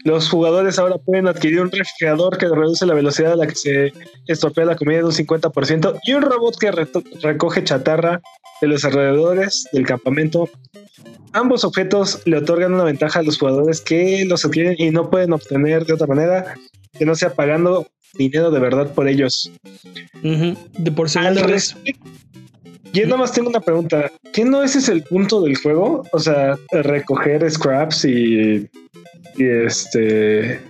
[0.04, 3.92] Los jugadores ahora pueden adquirir un refrigerador que reduce la velocidad a la que se
[4.26, 8.20] estropea la comida de un 50% y un robot que recoge chatarra
[8.60, 10.48] de los alrededores del campamento.
[11.32, 15.32] Ambos objetos le otorgan una ventaja a los jugadores que los adquieren y no pueden
[15.32, 16.54] obtener de otra manera
[16.96, 19.50] que no sea pagando dinero de verdad por ellos.
[20.22, 21.76] De por segunda vez.
[22.94, 24.10] Yo nada más tengo una pregunta.
[24.32, 26.04] ¿Qué no ese es el punto del juego?
[26.12, 28.68] O sea, recoger scraps y,
[29.36, 30.60] y este.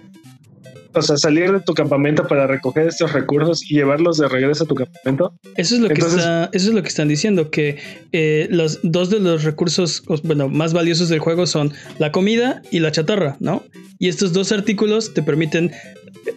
[0.94, 4.66] O sea, salir de tu campamento para recoger estos recursos y llevarlos de regreso a
[4.66, 5.34] tu campamento.
[5.56, 7.76] Eso es lo que está, eso es lo que están diciendo, que
[8.12, 12.78] eh, los dos de los recursos, bueno, más valiosos del juego son la comida y
[12.78, 13.64] la chatarra, ¿no?
[13.98, 15.72] Y estos dos artículos te permiten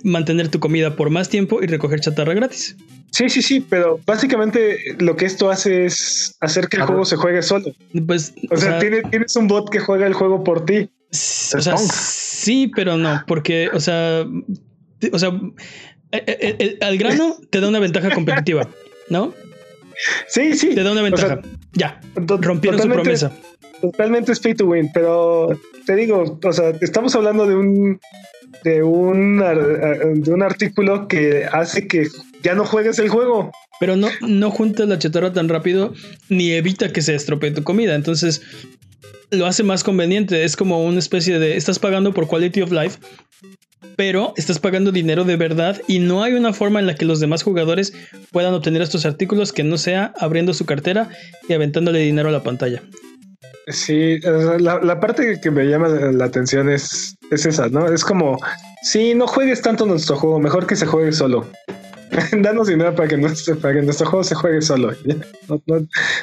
[0.04, 2.76] mantener tu comida por más tiempo y recoger chatarra gratis.
[3.12, 7.16] Sí, sí, sí, pero básicamente lo que esto hace es hacer que el juego se
[7.16, 7.66] juegue solo.
[8.06, 10.90] Pues, o, sea, tienes, un bot que juega el juego por ti.
[11.10, 14.26] O sea, sí, pero no, porque, o sea,
[15.12, 15.30] o sea,
[16.12, 18.70] eh, eh, el, al grano te da una ventaja competitiva,
[19.10, 19.34] ¿no?
[20.28, 20.76] Sí, sí.
[20.76, 21.42] Te da una ventaja.
[21.74, 23.32] ya, rompieron su promesa.
[23.82, 25.50] Totalmente es pay to win, pero
[25.86, 28.00] te digo, o sea, estamos hablando de un
[28.64, 32.08] de un, de un artículo que hace que
[32.44, 33.52] ya no juegues el juego.
[33.80, 35.94] Pero no, no juntas la chatarra tan rápido
[36.30, 37.96] ni evita que se estropee tu comida.
[37.96, 38.42] Entonces
[39.32, 40.44] lo hace más conveniente.
[40.44, 43.00] Es como una especie de estás pagando por quality of life,
[43.96, 47.20] pero estás pagando dinero de verdad y no hay una forma en la que los
[47.20, 47.94] demás jugadores
[48.32, 51.10] puedan obtener estos artículos que no sea abriendo su cartera
[51.48, 52.82] y aventándole dinero a la pantalla.
[53.68, 54.20] Sí,
[54.60, 57.86] la, parte que me llama la atención es, es esa, ¿no?
[57.92, 58.40] Es como,
[58.82, 61.46] si no juegues tanto nuestro juego, mejor que se juegue solo.
[62.42, 64.94] Danos dinero para que, nuestro, para que nuestro juego se juegue solo.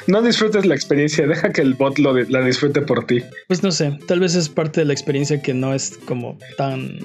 [0.07, 3.23] No, disfrutes la experiencia, deja que el bot lo, la disfrute por ti.
[3.47, 6.97] Pues no sé, tal vez es parte de la experiencia que no es como tan,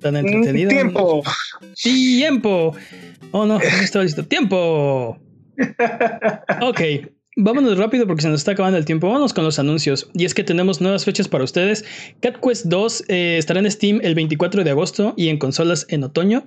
[0.00, 0.68] tan mm, entretenida.
[0.70, 1.22] Tiempo.
[1.80, 2.76] Tiempo.
[3.30, 4.26] Oh no, no estaba listo.
[4.26, 5.18] Tiempo.
[6.60, 6.80] Ok,
[7.38, 9.08] Vámonos rápido porque se nos está acabando el tiempo.
[9.08, 10.08] Vámonos con los anuncios.
[10.14, 11.84] Y es que tenemos nuevas fechas para ustedes.
[12.20, 16.02] Cat Quest 2 eh, estará en Steam el 24 de agosto y en consolas en
[16.04, 16.46] otoño.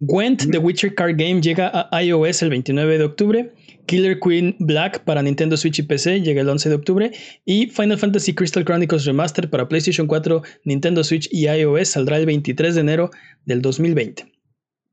[0.00, 3.52] Gwent, The Witcher Card Game, llega a iOS el 29 de octubre.
[3.86, 7.12] Killer Queen Black para Nintendo Switch y PC llega el 11 de octubre.
[7.44, 12.26] Y Final Fantasy Crystal Chronicles Remastered para PlayStation 4, Nintendo Switch y iOS saldrá el
[12.26, 13.10] 23 de enero
[13.46, 14.34] del 2020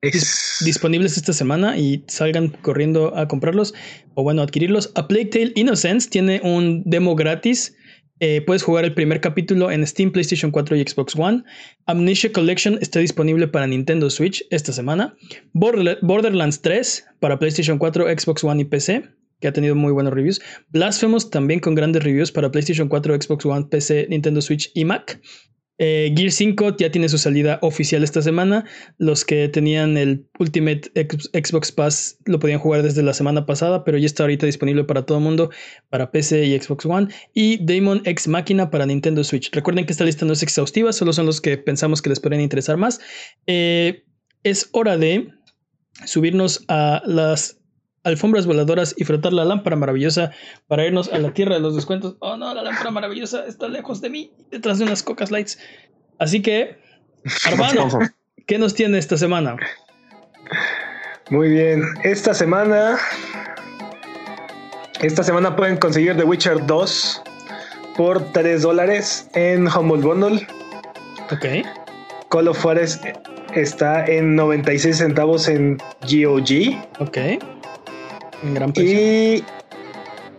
[0.01, 3.73] disponibles esta semana y salgan corriendo a comprarlos
[4.15, 4.91] o bueno, adquirirlos.
[4.95, 7.75] A Plague Tale Innocence tiene un demo gratis.
[8.19, 11.43] Eh, puedes jugar el primer capítulo en Steam, PlayStation 4 y Xbox One.
[11.85, 15.15] Amnesia Collection está disponible para Nintendo Switch esta semana.
[15.53, 19.03] Borderlands 3 para PlayStation 4, Xbox One y PC,
[19.39, 20.41] que ha tenido muy buenos reviews.
[20.69, 25.19] Blasphemous también con grandes reviews para PlayStation 4, Xbox One, PC, Nintendo Switch y Mac.
[25.83, 28.65] Eh, Gear 5 ya tiene su salida oficial esta semana.
[28.99, 30.91] Los que tenían el Ultimate
[31.33, 35.07] Xbox Pass lo podían jugar desde la semana pasada, pero ya está ahorita disponible para
[35.07, 35.49] todo el mundo,
[35.89, 37.07] para PC y Xbox One.
[37.33, 39.51] Y Daemon X Máquina para Nintendo Switch.
[39.51, 42.43] Recuerden que esta lista no es exhaustiva, solo son los que pensamos que les podrían
[42.43, 43.01] interesar más.
[43.47, 44.03] Eh,
[44.43, 45.29] es hora de
[46.05, 47.60] subirnos a las
[48.03, 50.31] alfombras voladoras y frotar la lámpara maravillosa
[50.67, 52.15] para irnos a la tierra de los descuentos.
[52.19, 55.59] Oh no, la lámpara maravillosa está lejos de mí, detrás de unas cocas lights.
[56.19, 56.77] Así que,
[57.47, 57.89] hermano,
[58.47, 59.55] ¿qué nos tiene esta semana?
[61.29, 62.97] Muy bien, esta semana.
[65.01, 67.23] Esta semana pueden conseguir The Witcher 2
[67.97, 70.47] por 3 dólares en Humble Bundle.
[71.31, 71.65] Ok.
[72.29, 73.01] Call of Juarez
[73.55, 76.77] está en 96 centavos en GOG.
[76.99, 77.17] Ok.
[78.75, 79.43] Y,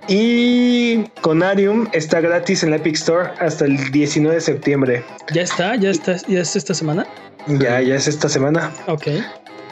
[0.08, 5.04] y Conarium está gratis en la Epic Store hasta el 19 de septiembre.
[5.32, 5.76] ¿Ya está?
[5.76, 6.16] ¿Ya está?
[6.28, 7.06] ¿Ya es esta semana?
[7.46, 8.72] Ya, ya es esta semana.
[8.86, 9.08] Ok.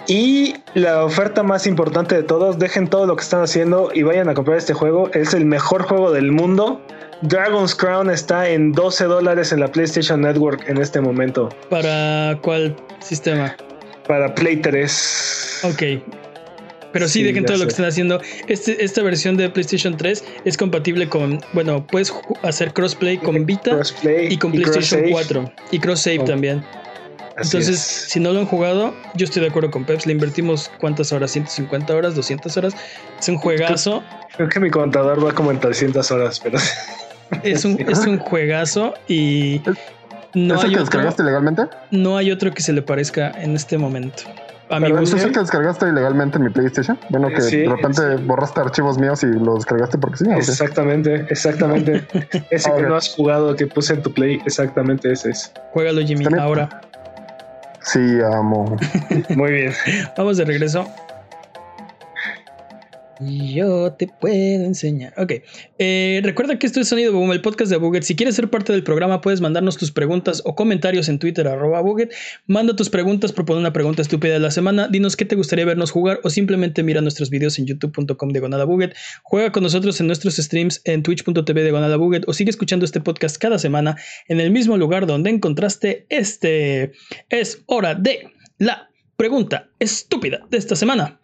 [0.06, 4.28] Y la oferta más importante de todos, dejen todo lo que están haciendo y vayan
[4.28, 5.10] a comprar este juego.
[5.12, 6.80] Es el mejor juego del mundo
[7.22, 11.50] Dragon's Crown está en 12 dólares en la PlayStation Network en este momento.
[11.68, 13.54] ¿Para cuál sistema?
[14.08, 15.60] Para Play 3.
[15.64, 15.82] Ok.
[16.92, 18.20] Pero sí, dejen todo lo que están haciendo.
[18.48, 22.12] Este, esta versión de PlayStation 3 es compatible con, bueno, puedes
[22.42, 23.78] hacer crossplay con Vita
[24.28, 26.24] y con PlayStation 4 y cross save oh.
[26.24, 26.64] también.
[27.42, 30.06] Entonces, si no lo han jugado, yo estoy de acuerdo con Peps.
[30.06, 32.74] Le invertimos cuántas horas, 150 horas, 200 horas.
[33.18, 34.02] Es un juegazo.
[34.36, 36.58] Creo, que mi contador va como en 300 horas, pero.
[37.44, 39.62] Es un, es un juegazo y.
[40.34, 41.62] No ¿Es el que descargaste legalmente?
[41.92, 44.24] No hay otro que se le parezca en este momento.
[44.70, 46.98] ¿Es el que descargaste ilegalmente en mi PlayStation?
[47.08, 50.24] Bueno, que de repente borraste archivos míos y los descargaste porque sí.
[50.30, 52.06] Exactamente, exactamente.
[52.50, 55.52] ese que no has jugado, que puse en tu Play, exactamente ese es.
[55.72, 56.68] Juégalo, Jimmy, ahora.
[57.82, 58.76] Sí, amo.
[59.30, 59.72] Muy bien.
[60.16, 60.86] Vamos de regreso.
[63.20, 65.12] Yo te puedo enseñar.
[65.18, 65.32] Ok.
[65.78, 68.02] Eh, recuerda que esto es Sonido Boom, el podcast de Buget.
[68.02, 71.82] Si quieres ser parte del programa, puedes mandarnos tus preguntas o comentarios en Twitter, arroba
[71.82, 72.14] Buget.
[72.46, 74.88] Manda tus preguntas, propone una pregunta estúpida de la semana.
[74.88, 78.96] Dinos qué te gustaría vernos jugar o simplemente mira nuestros videos en youtube.com de Buget.
[79.22, 83.36] Juega con nosotros en nuestros streams en twitch.tv de Buget o sigue escuchando este podcast
[83.36, 83.96] cada semana
[84.28, 86.92] en el mismo lugar donde encontraste este.
[87.28, 91.19] Es hora de la pregunta estúpida de esta semana.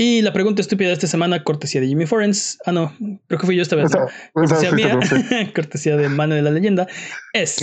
[0.00, 2.56] Y la pregunta estúpida de esta semana, cortesía de Jimmy Forens.
[2.64, 2.94] Ah, no,
[3.26, 3.90] creo que fui yo esta vez.
[4.32, 4.96] cortesía mía,
[5.56, 6.86] cortesía de Mano de la Leyenda.
[7.32, 7.56] Es: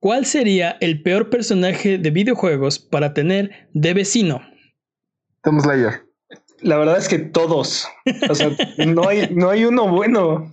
[0.00, 4.42] ¿Cuál sería el peor personaje de videojuegos para tener de vecino?
[5.44, 6.04] Tom Slayer.
[6.60, 7.86] La verdad es que todos.
[8.28, 8.50] O sea,
[8.88, 10.52] no hay, no hay uno bueno.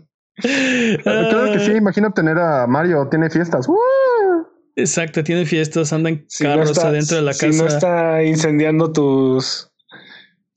[1.02, 3.68] Claro que sí, imagino tener a Mario, tiene fiestas.
[4.76, 7.52] Exacto, tiene fiestas, andan carros adentro de la casa.
[7.52, 9.72] Si no está incendiando tus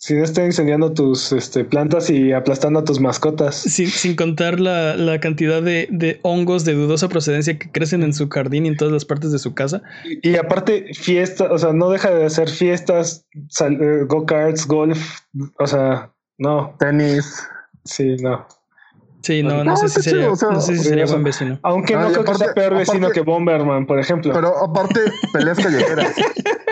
[0.01, 3.57] si no está incendiando tus este, plantas y aplastando a tus mascotas.
[3.57, 8.15] Sin, sin contar la, la cantidad de, de, hongos de dudosa procedencia que crecen en
[8.15, 9.83] su jardín y en todas las partes de su casa.
[10.23, 15.21] Y, aparte, fiestas, o sea, no deja de hacer fiestas, eh, go-karts, golf,
[15.59, 16.77] o sea, no.
[16.79, 17.43] Tenis.
[17.85, 18.47] Sí, no.
[19.23, 21.59] Sí, no, no, sé, si sería, no sé si sería buen vecino.
[21.65, 24.33] Aunque no creo que sea peor vecino que Bomberman, por ejemplo.
[24.33, 25.01] Pero aparte,
[25.33, 26.15] peleas callejeras.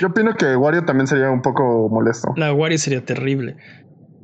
[0.00, 2.34] Yo opino que Wario también sería un poco molesto.
[2.36, 3.56] La Wario sería terrible.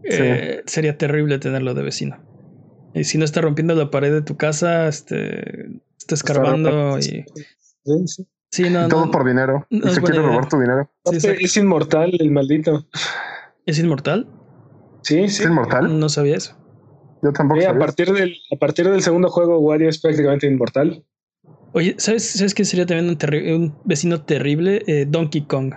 [0.04, 2.18] Eh, sería terrible tenerlo de vecino.
[2.94, 7.24] Y si no está rompiendo la pared de tu casa, este, está escarbando y.
[8.50, 9.66] Sí, no, Todo por dinero.
[9.70, 10.90] No se quiere robar tu dinero.
[11.04, 12.86] es inmortal el maldito.
[13.66, 14.26] ¿Es inmortal?
[15.02, 15.42] Sí, sí.
[15.42, 15.98] ¿Es inmortal?
[15.98, 16.56] No sabía eso.
[17.22, 17.60] Yo tampoco.
[17.68, 21.04] a, partir del, a partir del segundo juego, Wario es prácticamente inmortal.
[21.78, 23.16] Oye, ¿sabes, ¿sabes qué sería también
[23.54, 24.82] un, vecino terrible?
[24.88, 25.74] Eh, Donkey Kong.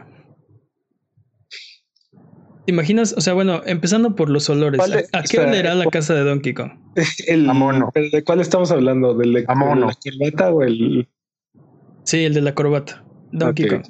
[2.66, 3.14] ¿Te imaginas?
[3.16, 4.82] O sea, bueno, empezando por los olores.
[5.14, 6.72] ¿A, qué olerá la casa de Donkey Kong?
[7.28, 7.92] El, a mono.
[7.94, 9.14] ¿De cuál estamos hablando?
[9.14, 11.08] ¿Del de, la corbata o el...?
[12.04, 13.06] Sí, el de la corbata.
[13.32, 13.84] Donkey Kong.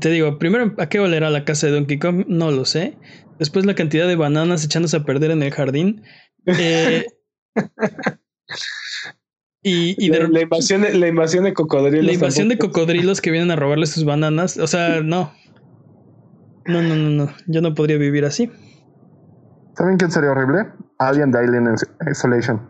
[0.00, 2.24] Te digo, primero, ¿a qué olerá la casa de Donkey Kong?
[2.28, 2.96] No lo sé.
[3.38, 6.02] Después la cantidad de bananas echándose a perder en el jardín.
[6.46, 7.04] Eh,
[9.68, 12.06] Y, la, invasión de, la invasión de cocodrilos.
[12.06, 14.58] La invasión de cocodrilos que vienen a robarle sus bananas.
[14.58, 15.32] O sea, no.
[16.66, 17.32] No, no, no, no.
[17.48, 18.48] Yo no podría vivir así.
[19.76, 20.68] ¿Saben quién sería horrible?
[20.98, 21.74] Alien de Alien
[22.08, 22.62] Isolation.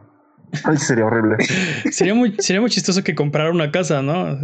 [0.65, 1.37] Ay, sería horrible.
[1.91, 4.39] sería, muy, sería muy chistoso que comprara una casa, ¿no?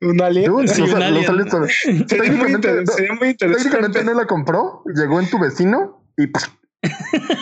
[0.00, 0.68] ¿Un alien?
[0.68, 1.26] sí, un alien.
[2.06, 3.34] sería, muy interesante.
[3.36, 6.26] Técnicamente no la compró, llegó en tu vecino y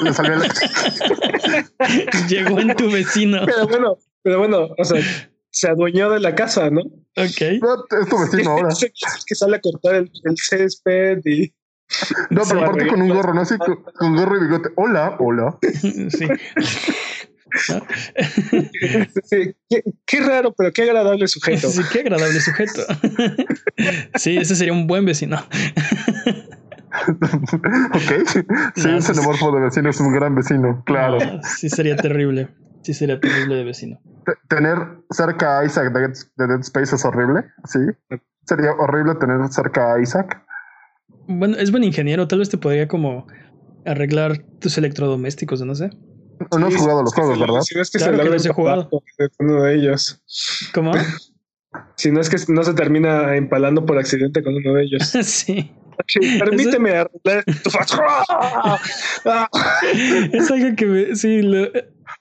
[0.05, 0.49] le salió la...
[2.29, 3.43] Llegó en tu vecino.
[3.45, 5.01] Pero bueno, pero bueno, o sea,
[5.51, 6.83] se adueñó de la casa, ¿no?
[6.83, 7.41] Ok.
[7.41, 7.61] es
[8.09, 8.69] tu vecino ahora.
[9.27, 11.53] que sale a cortar el, césped y.
[12.31, 13.41] No, pero aparte con un gorro, ¿no?
[13.41, 14.71] Así con, gorro y bigote.
[14.77, 15.59] Hola, hola.
[15.63, 16.29] Sí.
[20.07, 21.71] qué, raro, pero qué agradable sujeto.
[21.71, 22.83] Sí, qué agradable sujeto.
[24.17, 25.39] Sí, ese sería un buen vecino.
[27.95, 28.13] ok.
[28.77, 31.19] Sí, un xenomorfo de vecino es un gran vecino, claro.
[31.43, 32.49] sí, sería terrible.
[32.83, 34.01] Sí, sería terrible de vecino.
[34.49, 34.79] Tener
[35.11, 37.81] cerca a Isaac de, Dead Space es horrible, sí.
[38.45, 40.43] Sería horrible tener cerca a Isaac.
[41.27, 43.27] Bueno, es buen ingeniero, tal vez te podría como
[43.85, 45.91] arreglar tus electrodomésticos, no sé.
[46.57, 47.61] No, has jugado los juegos, ¿verdad?
[47.63, 48.89] Si no es que se que los he jugado.
[49.39, 50.23] uno de ellos.
[50.73, 50.93] ¿Cómo?
[51.97, 55.03] si no es que no se termina empalando por accidente con uno de ellos.
[55.23, 55.73] sí.
[56.39, 57.71] permíteme arreglar tu
[60.33, 61.69] Es algo que me, sí, lo,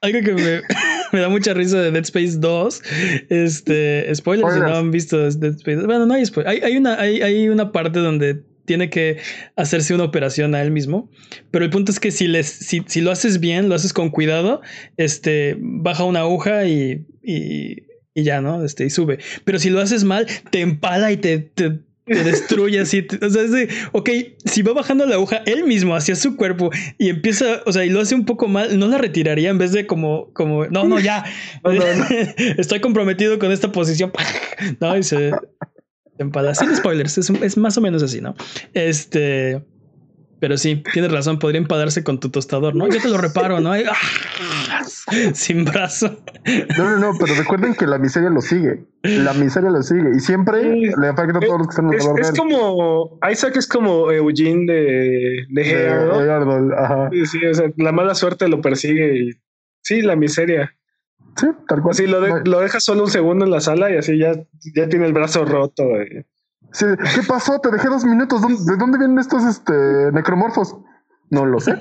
[0.08, 0.62] algo que me,
[1.14, 2.82] me, da mucha risa de Dead Space 2.
[3.30, 5.86] Este, spoilers, si no han visto Dead Space.
[5.86, 6.56] Bueno, no hay spoilers.
[6.56, 9.18] Hay, hay, una, hay, hay una parte donde tiene que
[9.56, 11.10] hacerse una operación a él mismo.
[11.52, 14.10] Pero el punto es que si, les, si, si lo haces bien, lo haces con
[14.10, 14.62] cuidado,
[14.98, 17.84] este, baja una aguja y, y,
[18.14, 18.64] y, ya, ¿no?
[18.64, 19.20] Este, y sube.
[19.46, 23.06] Pero si lo haces mal, te empala y te, te, destruye así.
[23.22, 24.10] O sea, es de, ok,
[24.46, 27.90] si va bajando la aguja él mismo hacia su cuerpo y empieza, o sea, y
[27.90, 31.00] lo hace un poco mal, no la retiraría en vez de como, como, no, no,
[31.00, 31.26] ya.
[32.58, 34.12] Estoy comprometido con esta posición.
[34.80, 35.32] No, y se,
[36.18, 36.56] empala.
[36.56, 38.36] Sin spoilers, es, es más o menos así, ¿no?
[38.74, 39.62] Este.
[40.40, 42.88] Pero sí, tienes razón, podría empadarse con tu tostador, ¿no?
[42.88, 43.74] Yo te lo reparo, ¿no?
[43.74, 44.84] ¡ah!
[45.34, 46.18] Sin brazo.
[46.78, 48.86] No, no, no, pero recuerden que la miseria lo sigue.
[49.02, 50.12] La miseria lo sigue.
[50.16, 53.20] Y siempre le afecta a todos los que están alrededor es, es como.
[53.32, 57.10] Isaac es como Eugene de, de, de Ajá.
[57.26, 59.32] Sí, o sea, la mala suerte lo persigue y.
[59.82, 60.76] Sí, la miseria.
[61.38, 61.96] Sí, tal cual.
[61.96, 64.34] Sí, lo, lo dejas solo un segundo en la sala y así ya,
[64.76, 65.84] ya tiene el brazo roto.
[66.80, 67.60] ¿Qué pasó?
[67.60, 68.42] Te dejé dos minutos.
[68.66, 69.74] ¿De dónde vienen estos este,
[70.14, 70.76] necromorfos?
[71.30, 71.78] No lo sé.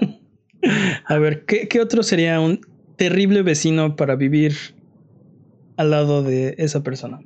[1.07, 2.61] A ver, ¿qué, ¿qué, otro sería un
[2.97, 4.55] terrible vecino para vivir
[5.77, 7.21] al lado de esa persona?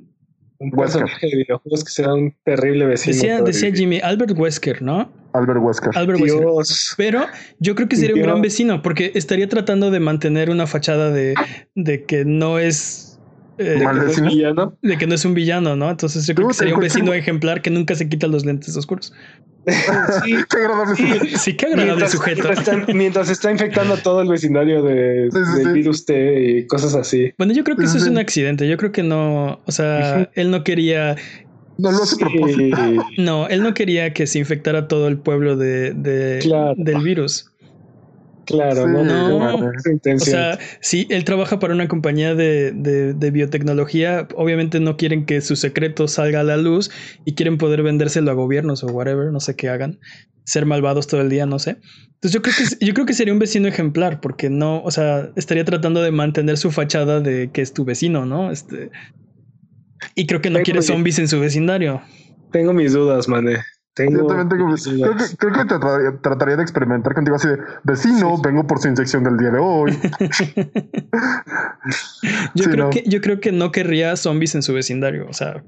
[0.59, 3.15] Un personaje de videojuegos que sea un terrible vecino.
[3.15, 5.11] Decía, decía Jimmy, Albert Wesker, ¿no?
[5.33, 5.97] Albert Wesker.
[5.97, 6.95] Albert Wesker.
[6.97, 7.25] Pero
[7.59, 11.33] yo creo que sería un gran vecino porque estaría tratando de mantener una fachada de,
[11.73, 13.10] de que no es
[13.61, 14.77] eh, de, que no es villano.
[14.81, 15.89] de que no es un villano, ¿no?
[15.89, 19.13] Entonces yo creo que sería un vecino ejemplar que nunca se quita los lentes oscuros.
[20.23, 22.49] sí, qué agradable sí, sí, qué agradable mientras, sujeto.
[22.93, 27.31] Mientras está, infectando todo el vecindario de, del virus T y cosas así.
[27.37, 28.67] Bueno, yo creo que eso es un accidente.
[28.67, 31.15] Yo creo que no, o sea, él no quería
[31.77, 32.77] no lo hace propósito.
[33.17, 36.39] No, él no quería que se infectara todo el pueblo de, de
[36.77, 37.50] del virus.
[38.51, 44.79] Claro, no, no, o sea, si él trabaja para una compañía de, de, biotecnología, obviamente
[44.79, 46.91] no quieren que su secreto salga a la luz
[47.25, 49.99] y quieren poder vendérselo a gobiernos o whatever, no sé qué hagan,
[50.43, 51.77] ser malvados todo el día, no sé.
[52.15, 55.31] Entonces yo creo que yo creo que sería un vecino ejemplar, porque no, o sea,
[55.35, 58.51] estaría tratando de mantener su fachada de que es tu vecino, ¿no?
[58.51, 58.91] Este
[60.15, 62.01] y creo que no quiere zombies en su vecindario.
[62.51, 63.59] Tengo mis dudas, mané.
[63.93, 65.65] Tengo creo, que, creo que
[66.21, 69.91] trataría, de experimentar contigo así de vecino, vengo por su inyección del día de hoy.
[72.55, 75.27] yo, creo que, yo creo que no querría zombies en su vecindario.
[75.27, 75.61] O sea,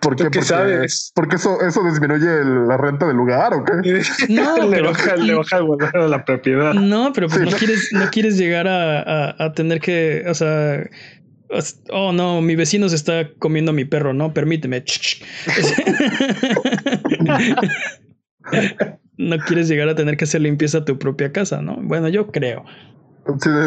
[0.00, 0.24] ¿Por qué?
[0.24, 1.12] Porque, sabes.
[1.14, 4.02] porque eso, eso disminuye la renta del lugar o qué?
[4.28, 6.74] No, le, baja, le baja el valor a la propiedad.
[6.74, 10.84] No, pero pues no, quieres, no quieres llegar a, a, a, tener que, o sea,
[11.90, 14.84] Oh no, mi vecino se está comiendo a mi perro, no, permíteme.
[19.16, 21.76] no quieres llegar a tener que hacer limpieza a tu propia casa, ¿no?
[21.80, 22.64] Bueno, yo creo.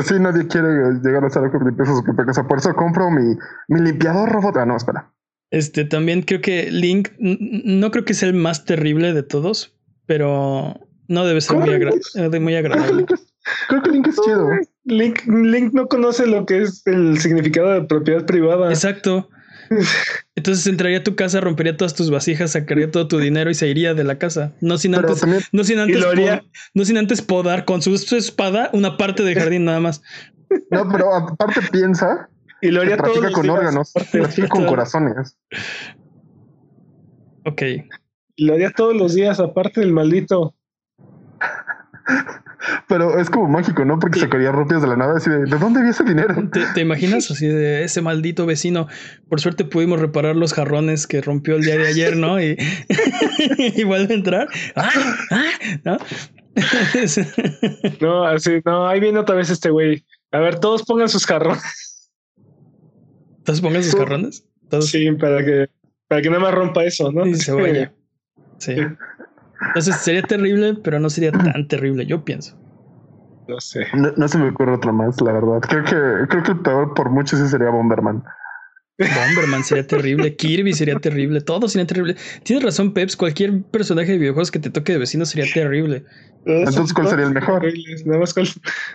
[0.06, 0.68] Si nadie quiere
[1.04, 2.48] llegar a hacer limpieza a su propia casa.
[2.48, 3.36] Por eso compro mi,
[3.70, 4.58] mi limpiador robot.
[4.58, 5.12] Ah, no, espera.
[5.50, 10.76] Este también creo que Link, no creo que sea el más terrible de todos, pero
[11.08, 13.06] no debe ser muy, muy agradable.
[13.70, 14.50] Creo que Link es chido.
[14.88, 18.70] Link, Link no conoce lo que es el significado de propiedad privada.
[18.70, 19.30] Exacto.
[20.36, 23.68] Entonces entraría a tu casa, rompería todas tus vasijas, sacaría todo tu dinero y se
[23.68, 24.54] iría de la casa.
[24.62, 26.04] No sin antes, no sin antes,
[26.74, 30.02] no sin antes podar con su, espada una parte del jardín nada más.
[30.72, 32.30] No, pero aparte piensa
[32.62, 33.92] y lo haría todo con órganos,
[34.50, 35.38] con corazones.
[37.46, 37.62] Ok.
[38.38, 40.56] Y lo haría todos los días, aparte del maldito.
[42.88, 44.00] Pero es como mágico, ¿no?
[44.00, 46.36] Porque sacaría rupias de la nada así de ¿de dónde viene ese dinero?
[46.74, 48.88] ¿Te, imaginas así de ese maldito vecino?
[49.30, 52.38] Por suerte pudimos reparar los jarrones que rompió el día de ayer, ¿no?
[52.42, 54.48] Y, vuelve a entrar.
[54.76, 54.90] ¡Ah!
[55.32, 55.52] ¡Ah!
[55.84, 55.98] ¿No?
[58.02, 60.04] no, así, no, ahí viene otra vez este güey.
[60.32, 62.12] A ver, todos pongan sus jarrones.
[63.44, 64.46] ¿Todos pongan sus jarrones?
[64.82, 65.70] Sí, para que,
[66.08, 67.26] para que no me rompa eso, ¿no?
[67.26, 67.94] Y se vaya.
[68.58, 68.76] Sí.
[69.62, 72.58] Entonces sería terrible, pero no sería tan terrible, yo pienso.
[73.48, 73.86] No sé.
[73.94, 75.62] No, se me ocurre otra más, la verdad.
[75.62, 78.24] Creo que, creo que el peor por mucho sí sería Bomberman.
[78.98, 82.16] Bomberman sería terrible, Kirby sería terrible, todo sería terrible.
[82.44, 86.04] Tienes razón, Peps, cualquier personaje de videojuegos que te toque de vecino sería terrible.
[86.46, 87.64] Entonces, ¿cuál sería el mejor?
[88.06, 88.48] Nada más cuál,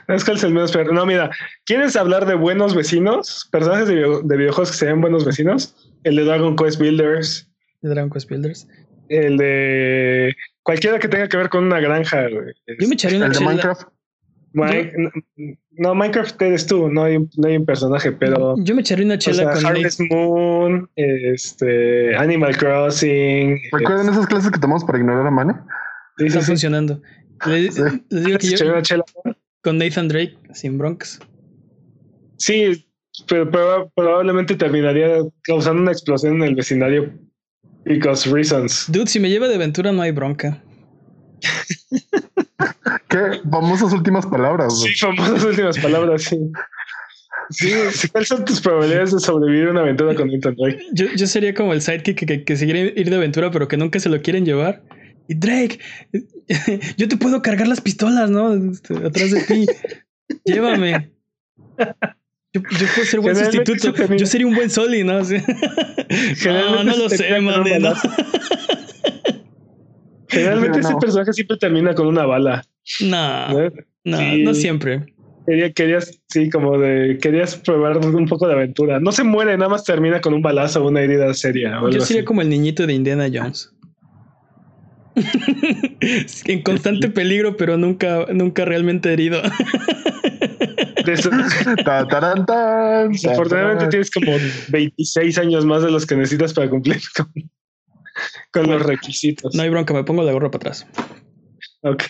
[0.09, 0.93] es el menos peor.
[0.93, 1.31] No, mira,
[1.67, 3.49] ¿quieres hablar de buenos vecinos?
[3.53, 3.95] Personajes de,
[4.25, 5.77] de videojuegos que serían buenos vecinos.
[6.03, 7.49] El de Dragon Quest Builders.
[7.83, 8.67] De Dragon Quest Builders.
[9.09, 12.55] El de Cualquiera que tenga que ver con una granja, güey.
[12.79, 13.83] Yo me echaría una ¿El de Minecraft?
[15.73, 18.55] no, Minecraft eres tú, no hay, no hay un personaje, pero.
[18.59, 23.61] Yo me echaría una chela con Harvest Moon, este, Animal Crossing.
[23.73, 25.55] ¿Recuerdan esas clases que tomamos para ignorar a Mane?
[26.19, 27.01] Sí, Está funcionando.
[27.47, 27.75] Les,
[28.11, 29.05] digo que yo, una chela.
[29.63, 31.19] con Nathan Drake, sin broncas.
[32.37, 32.87] Sí,
[33.29, 37.13] pero, probablemente terminaría causando una explosión en el vecindario
[37.85, 38.87] Because reasons.
[38.89, 40.63] Dude, si me lleva de aventura no hay bronca.
[43.09, 43.41] ¿Qué?
[43.51, 44.81] Famosas últimas palabras.
[44.81, 46.39] Sí, famosas últimas palabras, sí.
[47.51, 47.73] Sí,
[48.11, 50.87] ¿cuáles son tus probabilidades de sobrevivir a una aventura con Nathan Drake?
[50.93, 53.77] Yo, yo sería como el sidekick que, que, se quiere ir de aventura, pero que
[53.77, 54.83] nunca se lo quieren llevar.
[55.29, 55.79] Y Drake,
[56.97, 58.55] yo te puedo cargar las pistolas, ¿no?
[58.55, 59.67] Este, atrás de ti.
[60.45, 61.11] Llévame.
[62.55, 63.95] Yo, puedo ser buen sustituto.
[64.15, 65.21] Yo sería un buen Soli, ¿no?
[65.23, 67.65] no, no lo sé, man.
[70.29, 72.65] Generalmente ese personaje siempre termina con una bala.
[73.01, 73.49] No,
[74.05, 75.15] no, no siempre.
[75.47, 79.01] Quería, querías, sí, como de, querías probar un poco de aventura.
[79.01, 81.81] No se muere, nada más termina con un balazo o una herida seria.
[81.91, 83.73] Yo sería como el niñito de Indiana Jones.
[86.47, 89.43] en constante peligro, pero nunca, nunca realmente herido.
[93.31, 94.33] Afortunadamente tienes como
[94.69, 97.01] 26 años más de los que necesitas para cumplir
[98.53, 99.55] con, los requisitos.
[99.55, 100.87] No hay bronca, me pongo la gorra para atrás.
[101.83, 102.05] Ok.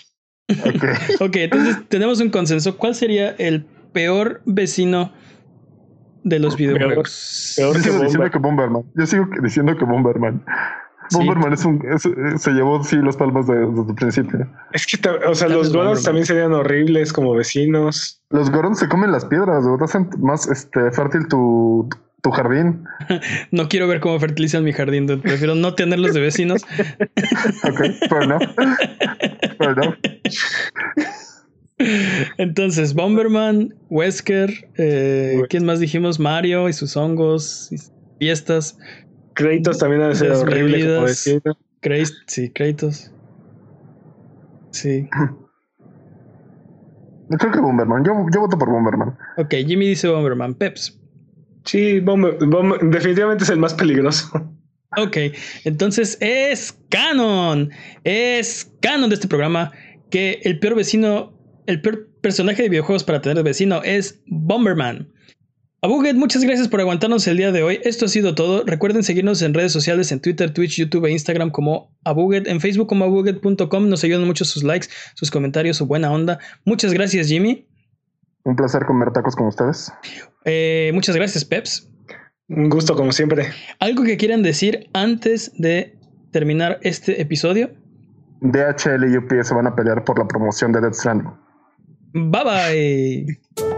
[1.21, 2.77] ok, entonces tenemos un consenso.
[2.77, 5.13] ¿Cuál sería el peor vecino
[6.25, 7.55] de los videojuegos?
[7.59, 8.85] Yo sigo diciendo que Bomberman.
[8.95, 10.45] Yo sigo diciendo que Bomberman.
[11.13, 11.83] Bomberman es un,
[12.39, 14.49] se llevó sí los palmas desde el principio.
[14.73, 18.23] Es que, o sea, los Gorons también serían horribles como vecinos.
[18.31, 21.89] Los Gorons se comen las piedras, hacen más este, fértil tu,
[22.23, 22.85] tu jardín.
[23.51, 26.63] no quiero ver cómo fertilizan mi jardín, prefiero no tenerlos de vecinos.
[27.65, 28.39] ok, pero no.
[29.59, 29.97] Pero no.
[32.39, 36.21] Entonces, Bomberman, Wesker, eh, ¿quién más dijimos?
[36.21, 37.79] Mario y sus hongos, y
[38.19, 38.79] fiestas.
[39.35, 43.11] Créditos también ha sido horrible como sí, créditos.
[44.71, 45.09] Sí.
[47.31, 48.05] Yo creo que Bomberman.
[48.05, 49.17] Yo, yo voto por Bomberman.
[49.39, 50.55] Ok, Jimmy dice Bomberman.
[50.55, 50.99] Peps.
[51.65, 52.39] Sí, Bomber,
[52.83, 54.29] definitivamente es el más peligroso.
[54.99, 55.17] Ok,
[55.65, 57.71] entonces es canon.
[58.05, 59.73] Es canon de este programa
[60.11, 61.33] que el peor vecino,
[61.67, 65.11] el peor personaje de videojuegos para tener vecino es Bomberman.
[65.85, 67.81] Abuget, muchas gracias por aguantarnos el día de hoy.
[67.83, 68.63] Esto ha sido todo.
[68.65, 72.87] Recuerden seguirnos en redes sociales, en Twitter, Twitch, YouTube e Instagram como Abuget, en Facebook
[72.87, 73.89] como abuget.com.
[73.89, 76.39] Nos ayudan mucho sus likes, sus comentarios, su buena onda.
[76.65, 77.67] Muchas gracias, Jimmy.
[78.45, 79.93] Un placer comer tacos con ustedes.
[80.45, 81.91] Eh, muchas gracias, Peps.
[82.47, 83.49] Un gusto, como siempre.
[83.81, 85.99] ¿Algo que quieran decir antes de
[86.31, 87.73] terminar este episodio?
[88.41, 91.33] DHL y UPS van a pelear por la promoción de Death Stranding.
[92.13, 93.72] Bye bye.